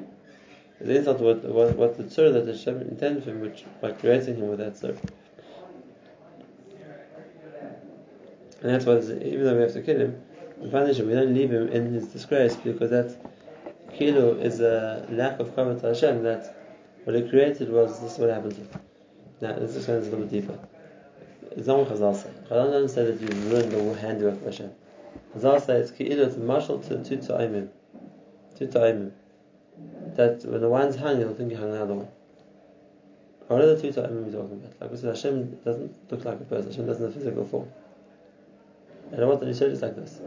It's 0.81 0.89
an 0.89 0.97
insult 0.97 1.19
to 1.19 1.25
what, 1.25 1.45
what, 1.45 1.77
what 1.77 1.97
the 1.97 2.05
tzura 2.05 2.33
that 2.33 2.47
Hashem 2.47 2.81
intended 2.83 3.25
for 3.25 3.31
him 3.31 3.41
which, 3.41 3.65
by 3.81 3.93
creating 3.93 4.37
him 4.37 4.49
with 4.49 4.59
that 4.59 4.75
tzura. 4.75 4.99
And 8.63 8.71
that's 8.71 8.87
why, 8.87 8.99
even 8.99 9.45
though 9.45 9.57
we 9.57 9.63
have 9.63 9.73
to 9.73 9.83
kill 9.83 10.01
him, 10.01 10.23
we 10.59 10.71
punish 10.71 10.99
we 11.01 11.13
don't 11.13 11.35
leave 11.35 11.51
him 11.51 11.69
in 11.69 11.93
his 11.93 12.07
disgrace 12.07 12.55
because 12.55 12.91
that 12.91 13.17
kilo 13.93 14.35
is 14.35 14.61
a 14.61 15.05
lack 15.11 15.41
of 15.41 15.55
cover 15.57 15.79
to 15.79 15.89
Hashem 15.89 16.23
that 16.23 16.57
what 17.05 17.17
he 17.17 17.29
created 17.29 17.71
was 17.71 18.01
this 18.01 18.13
is 18.13 18.19
what 18.19 18.31
happened 18.31 18.55
to 18.55 18.61
him. 18.61 18.69
Now, 19.41 19.55
this 19.59 19.75
is 19.75 19.89
a 19.89 19.99
little 19.99 20.21
bit 20.21 20.31
deeper. 20.31 20.53
What 20.53 21.89
Chazal 21.89 22.15
say. 22.15 22.31
Chazal 22.49 22.71
doesn't 22.71 22.89
say 22.91 23.05
that 23.07 23.21
you 23.21 23.29
ruin 23.51 23.69
the 23.69 24.01
handiwork 24.01 24.35
of 24.35 24.45
Hashem. 24.45 24.71
Chazal 25.35 25.67
say 25.67 25.79
it's 25.79 25.91
ki'ilu, 25.91 26.27
it's 26.27 26.37
marshal 26.37 26.79
to 26.79 27.03
two 27.03 27.17
ta'imim. 27.17 27.69
Two 28.57 28.69
ta'imim. 28.69 29.11
That 30.15 30.45
when 30.45 30.61
the 30.61 30.69
one's 30.69 30.95
hung, 30.95 31.19
you'll 31.19 31.35
think 31.35 31.51
you 31.51 31.57
hung 31.57 31.73
the 31.73 31.83
other 31.83 31.95
one. 31.95 32.09
What 33.49 33.61
are 33.61 33.75
the 33.75 33.83
two 33.83 33.93
ta'imim 33.93 34.25
we're 34.25 34.33
talking 34.33 34.63
about? 34.63 34.81
Like 34.81 34.91
we 34.93 34.97
said, 34.97 35.17
Hashem 35.17 35.57
doesn't 35.65 36.13
look 36.13 36.25
like 36.25 36.41
a 36.41 36.45
person. 36.45 36.71
Hashem 36.71 36.87
doesn't 36.87 37.05
have 37.05 37.15
physical 37.15 37.45
form. 37.45 37.69
And 39.13 39.21
I 39.21 39.27
want 39.27 39.43
to 39.43 39.55
show 39.55 39.69
just 39.69 39.83
like 39.83 39.95
this. 39.95 40.21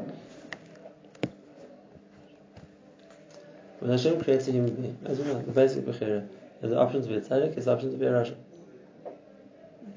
When 3.79 3.91
Hashem 3.91 4.23
creates 4.23 4.47
a 4.47 4.51
human 4.51 4.75
being, 4.75 4.97
as 5.05 5.17
you 5.17 5.25
know, 5.25 5.41
the 5.41 5.51
basic 5.51 5.85
bechira, 5.85 6.27
there's 6.61 6.71
the 6.71 6.79
option 6.79 7.01
to 7.01 7.07
be 7.07 7.15
a 7.15 7.21
tzaddik, 7.21 7.55
there's 7.55 7.65
the 7.65 7.73
option 7.73 7.91
to 7.91 7.97
be 7.97 8.05
a 8.05 8.11
rasha. 8.11 8.35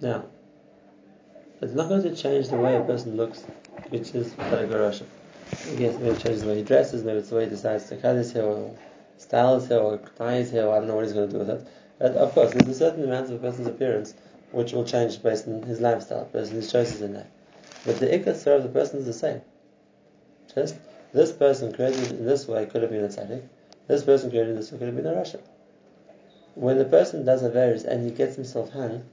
Now, 0.00 0.24
it's 1.60 1.74
not 1.74 1.88
going 1.88 2.02
to 2.02 2.16
change 2.16 2.48
the 2.48 2.56
way 2.56 2.76
a 2.76 2.80
person 2.80 3.16
looks, 3.16 3.44
which 3.90 4.14
is 4.14 4.32
tzaddik 4.32 4.72
or 4.72 4.90
rasha. 4.90 5.04
Yes, 5.78 5.98
maybe 5.98 6.16
it 6.16 6.20
changes 6.20 6.42
the 6.42 6.48
way 6.48 6.56
he 6.56 6.62
dresses, 6.62 7.04
maybe 7.04 7.18
it's 7.18 7.28
the 7.28 7.36
way 7.36 7.44
he 7.44 7.50
decides 7.50 7.88
to 7.90 7.96
cut 7.96 8.16
his 8.16 8.32
hair, 8.32 8.44
or 8.44 8.74
style 9.18 9.60
his 9.60 9.68
hair, 9.68 9.80
or 9.80 9.98
tie 10.16 10.36
his 10.36 10.50
hair, 10.50 10.66
or 10.66 10.76
I 10.76 10.78
don't 10.78 10.88
know 10.88 10.96
what 10.96 11.04
he's 11.04 11.12
going 11.12 11.28
to 11.28 11.32
do 11.32 11.38
with 11.38 11.50
it. 11.50 11.66
But 11.98 12.12
of 12.12 12.32
course, 12.32 12.52
there's 12.52 12.68
a 12.68 12.74
certain 12.74 13.04
amount 13.04 13.26
of 13.26 13.32
a 13.32 13.38
person's 13.38 13.66
appearance 13.66 14.14
which 14.50 14.72
will 14.72 14.84
change 14.84 15.22
based 15.22 15.46
on 15.46 15.62
his 15.62 15.80
lifestyle, 15.80 16.24
based 16.32 16.50
on 16.50 16.56
his 16.56 16.72
choices 16.72 17.02
in 17.02 17.14
life. 17.14 17.26
But 17.84 17.98
the 17.98 18.06
ikkas 18.06 18.46
of 18.46 18.62
the 18.62 18.68
person 18.68 18.98
is 18.98 19.06
the 19.06 19.12
same. 19.12 19.40
Just 20.54 20.76
this 21.12 21.32
person 21.32 21.72
created 21.72 22.12
in 22.12 22.26
this 22.26 22.46
way 22.46 22.66
could 22.66 22.82
have 22.82 22.90
been 22.90 23.04
a 23.04 23.08
tzaddik. 23.08 23.42
This 23.86 24.04
person 24.04 24.30
created 24.30 24.56
this 24.56 24.72
way 24.72 24.78
could 24.78 24.88
have 24.88 24.96
been 24.96 25.06
a 25.06 25.14
rasha. 25.14 25.40
When 26.54 26.78
the 26.78 26.84
person 26.84 27.24
does 27.24 27.42
a 27.42 27.50
various 27.50 27.84
and 27.84 28.04
he 28.04 28.10
gets 28.10 28.34
himself 28.34 28.70
hung, 28.70 29.04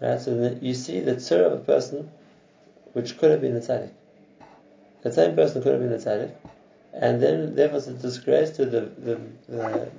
right? 0.00 0.20
So 0.20 0.58
you 0.60 0.74
see 0.74 1.00
the 1.00 1.16
tzur 1.16 1.46
of 1.46 1.52
a 1.52 1.58
person 1.58 2.10
which 2.92 3.18
could 3.18 3.30
have 3.30 3.40
been 3.40 3.56
a 3.56 3.60
tzaddik. 3.60 3.90
The 5.02 5.12
same 5.12 5.34
person 5.34 5.62
could 5.62 5.72
have 5.72 5.80
been 5.80 5.92
a 5.92 5.98
tzaddik, 5.98 6.32
and 6.92 7.20
then 7.20 7.54
therefore 7.54 7.78
it's 7.78 7.88
a 7.88 7.94
disgrace 7.94 8.50
to 8.56 8.66
the 8.66 8.80
the, 8.98 9.20
the, 9.48 9.90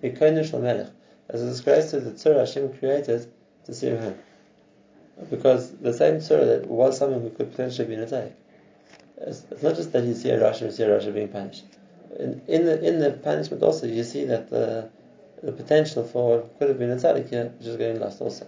the 0.00 0.90
as 1.28 1.42
a 1.42 1.46
disgrace 1.46 1.90
to 1.90 2.00
the 2.00 2.10
tzur 2.10 2.38
Hashem 2.38 2.72
created 2.78 3.26
to 3.64 3.74
see 3.74 3.88
him 3.88 4.18
Because 5.30 5.72
the 5.72 5.92
same 5.92 6.16
tzur 6.16 6.46
that 6.46 6.66
was 6.68 6.98
someone 6.98 7.20
who 7.22 7.30
could 7.30 7.50
potentially 7.50 7.88
be 7.88 7.94
a 7.94 8.06
tzaddik. 8.06 8.32
It's, 9.18 9.44
it's, 9.50 9.62
not 9.62 9.76
just 9.76 9.92
that 9.92 10.04
you 10.04 10.14
see 10.14 10.30
a 10.30 10.40
Rasha 10.40 10.62
and 10.62 10.72
see 10.72 10.82
a 10.82 10.88
Rasha 10.88 11.12
being 11.12 11.28
punished. 11.28 11.64
In, 12.18 12.40
in, 12.48 12.64
the 12.64 12.82
in 12.82 12.98
the 12.98 13.12
punishment 13.12 13.62
also 13.62 13.86
you 13.86 14.02
see 14.02 14.24
that 14.24 14.50
the 14.50 14.88
the 15.42 15.52
potential 15.52 16.04
for 16.04 16.48
could 16.58 16.68
have 16.68 16.78
been 16.78 16.90
a 16.90 16.96
tzaddik 16.96 17.28
here, 17.28 17.52
which 17.58 17.66
is 17.66 17.76
getting 17.76 18.00
lost 18.00 18.20
also. 18.20 18.46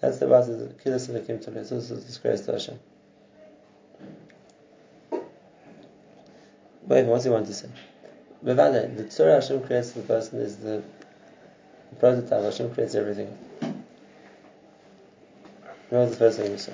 That's 0.00 0.18
the 0.18 0.26
Bas 0.26 0.48
of 0.48 0.78
Kiddush 0.82 1.08
and 1.08 1.16
the 1.16 1.20
Kim 1.20 1.40
This 1.54 1.72
is 1.72 1.88
disgrace 1.88 2.42
to 2.42 2.52
Hashem. 2.52 2.78
Wait, 6.86 7.06
what's 7.06 7.24
he 7.24 7.30
want 7.30 7.46
to 7.46 7.54
say? 7.54 7.68
Bevale, 8.44 8.94
the 8.94 9.04
Torah 9.04 9.36
Hashem 9.36 9.62
creates 9.62 9.92
the 9.92 10.02
person 10.02 10.40
is 10.40 10.56
the 10.56 10.82
prototype. 11.98 12.42
Hashem 12.42 12.74
creates 12.74 12.94
everything. 12.94 13.36
What 15.90 16.00
was 16.00 16.10
the 16.10 16.16
first 16.16 16.38
thing 16.38 16.50
we 16.50 16.58
saw? 16.58 16.72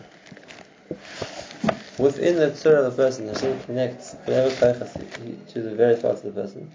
Within 1.99 2.37
the 2.37 2.51
Torah 2.53 2.85
of 2.85 2.97
the 2.97 3.03
person, 3.03 3.29
Hashem 3.29 3.61
connects 3.65 4.15
whatever 4.25 4.51
koichas 4.51 5.53
to 5.53 5.63
the 5.63 5.75
various 5.75 6.01
parts 6.01 6.25
of 6.25 6.35
the 6.35 6.43
person. 6.43 6.71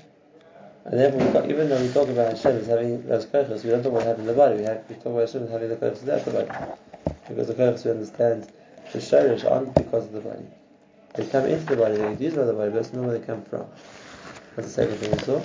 And 0.86 1.00
therefore, 1.00 1.50
even 1.50 1.70
though 1.70 1.82
we 1.82 1.92
talk 1.92 2.10
about 2.10 2.32
Hashem 2.34 2.58
as 2.58 2.68
having 2.68 3.08
those 3.08 3.26
koichas, 3.26 3.64
we 3.64 3.72
don't 3.72 3.82
talk 3.82 3.94
about 3.94 4.04
having 4.04 4.26
the 4.26 4.34
body. 4.34 4.58
We, 4.58 4.64
have, 4.64 4.84
we 4.88 4.96
talk 4.96 5.08
about 5.08 5.22
Hashem 5.22 5.44
as 5.44 5.50
having 5.50 5.70
the 5.70 5.78
koichas 5.78 6.02
without 6.02 6.26
the 6.26 6.32
body. 6.32 6.52
Because 7.28 7.48
the 7.48 7.54
koichas 7.56 7.86
we 7.86 7.92
understand 7.92 8.52
the 8.92 9.00
shirish 9.00 9.50
aren't 9.50 9.74
because 9.74 10.06
of 10.06 10.12
the 10.12 10.22
body. 10.22 10.46
They 11.16 11.26
come 11.26 11.46
into 11.46 11.66
the 11.66 11.78
body, 11.78 11.96
they 11.96 12.10
get 12.10 12.22
used 12.22 12.36
by 12.36 12.44
the 12.44 12.54
body, 12.54 12.70
but 12.70 12.76
that's 12.76 12.94
not 12.94 13.06
where 13.06 13.18
they 13.18 13.26
come 13.26 13.44
from. 13.44 13.66
That's 14.56 14.68
the 14.68 14.74
second 14.74 14.98
thing 14.98 15.12
we 15.12 15.20
saw. 15.20 15.42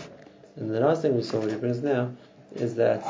And 0.57 0.74
the 0.74 0.81
last 0.81 1.03
thing 1.03 1.16
we 1.16 1.22
saw, 1.22 1.38
what 1.38 1.50
he 1.50 1.57
brings 1.57 1.81
now, 1.81 2.11
is 2.55 2.74
that 2.74 3.03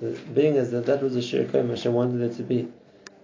being 0.00 0.58
as 0.58 0.70
that 0.72 0.84
that 0.86 1.02
was 1.02 1.16
a 1.16 1.22
shir 1.22 1.44
koim 1.44 1.70
Hashem 1.70 1.92
wanted 1.94 2.20
it 2.20 2.36
to 2.36 2.42
be, 2.42 2.68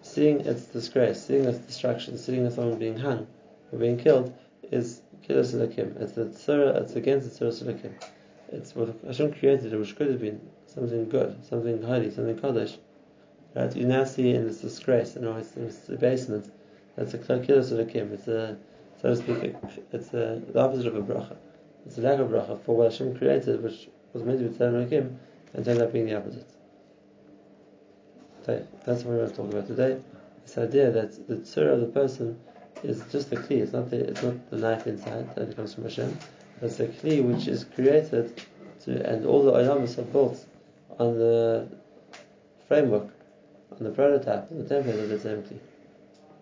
seeing 0.01 0.41
its 0.41 0.65
disgrace, 0.65 1.23
seeing 1.23 1.45
its 1.45 1.59
destruction, 1.59 2.17
seeing 2.17 2.49
someone 2.51 2.79
being 2.79 2.99
hung 2.99 3.27
or 3.71 3.79
being 3.79 3.99
killed, 3.99 4.33
is 4.71 5.03
kiddush 5.23 5.49
selakim. 5.49 6.01
It's 6.01 6.13
the 6.13 6.25
tzara, 6.25 6.81
it's 6.81 6.97
against 6.97 7.39
the 7.39 7.45
tzara 7.45 7.53
selakim. 7.53 7.93
It's 8.51 8.75
what 8.75 8.97
Hashem 9.07 9.35
created, 9.35 9.79
which 9.79 9.97
could 9.97 10.09
have 10.09 10.21
been 10.21 10.41
something 10.67 11.09
good, 11.11 11.45
something 11.45 11.83
holy, 11.83 12.11
something 12.11 12.39
kaddish. 12.39 12.79
Right? 13.55 13.77
You 13.77 13.87
now 13.87 14.05
see 14.05 14.31
in 14.31 14.47
its 14.47 14.63
disgrace, 14.63 15.15
and 15.15 15.27
know, 15.27 15.37
its, 15.37 15.55
its 15.57 15.77
debasement. 15.87 16.51
That's 16.97 17.13
a 17.13 17.19
kiddush 17.19 17.67
selakim. 17.67 18.13
It's 18.13 18.29
a, 18.29 18.57
so 19.01 19.11
to 19.11 19.17
speak, 19.17 19.55
it's 19.93 20.15
a, 20.15 20.41
the 20.51 20.59
opposite 20.59 20.87
of 20.87 20.97
a 20.97 21.03
bracha. 21.03 21.37
It's 21.85 21.99
a 21.99 22.01
lack 22.01 22.19
of 22.19 22.29
bracha 22.29 22.63
for 22.65 22.77
what 22.77 22.93
Hashem 22.93 23.19
created, 23.19 23.63
which 23.63 23.89
was 24.15 24.23
meant 24.23 24.39
to 24.39 24.49
be 24.49 24.57
tzara 24.57 25.19
and 25.55 25.65
turned 25.65 25.83
out 25.83 25.93
being 25.93 26.07
the 26.07 26.17
opposite. 26.17 26.49
That's 28.45 29.05
what 29.05 29.07
we're 29.07 29.17
going 29.19 29.31
to 29.31 29.37
talk 29.37 29.51
about 29.51 29.67
today. 29.67 30.01
This 30.45 30.59
idea 30.59 30.91
that 30.91 31.29
the 31.29 31.37
tzura 31.37 31.75
of 31.75 31.81
the 31.81 31.87
person 31.87 32.39
is 32.83 33.03
just 33.13 33.31
the 33.31 33.37
key. 33.37 33.57
It's 33.57 33.73
not 33.73 33.91
the 33.91 34.09
it's 34.09 34.23
not 34.23 34.51
the 34.51 34.57
knife 34.57 34.87
inside 34.87 35.35
that 35.37 35.55
comes 35.55 35.75
from 35.75 35.85
Hashem. 35.85 36.19
It's 36.61 36.77
the 36.77 36.89
key 36.89 37.21
which 37.21 37.47
is 37.47 37.65
created 37.65 38.43
to, 38.85 39.09
and 39.09 39.27
all 39.27 39.45
the 39.45 39.53
olamas 39.53 39.99
are 39.99 40.03
built 40.03 40.45
on 40.99 41.19
the 41.19 41.69
framework, 42.69 43.09
on 43.71 43.85
the 43.85 43.91
prototype, 43.91 44.51
on 44.51 44.59
the 44.59 44.75
template 44.75 45.03
of 45.03 45.09
the 45.09 45.21
same 45.21 45.43
key. 45.43 45.61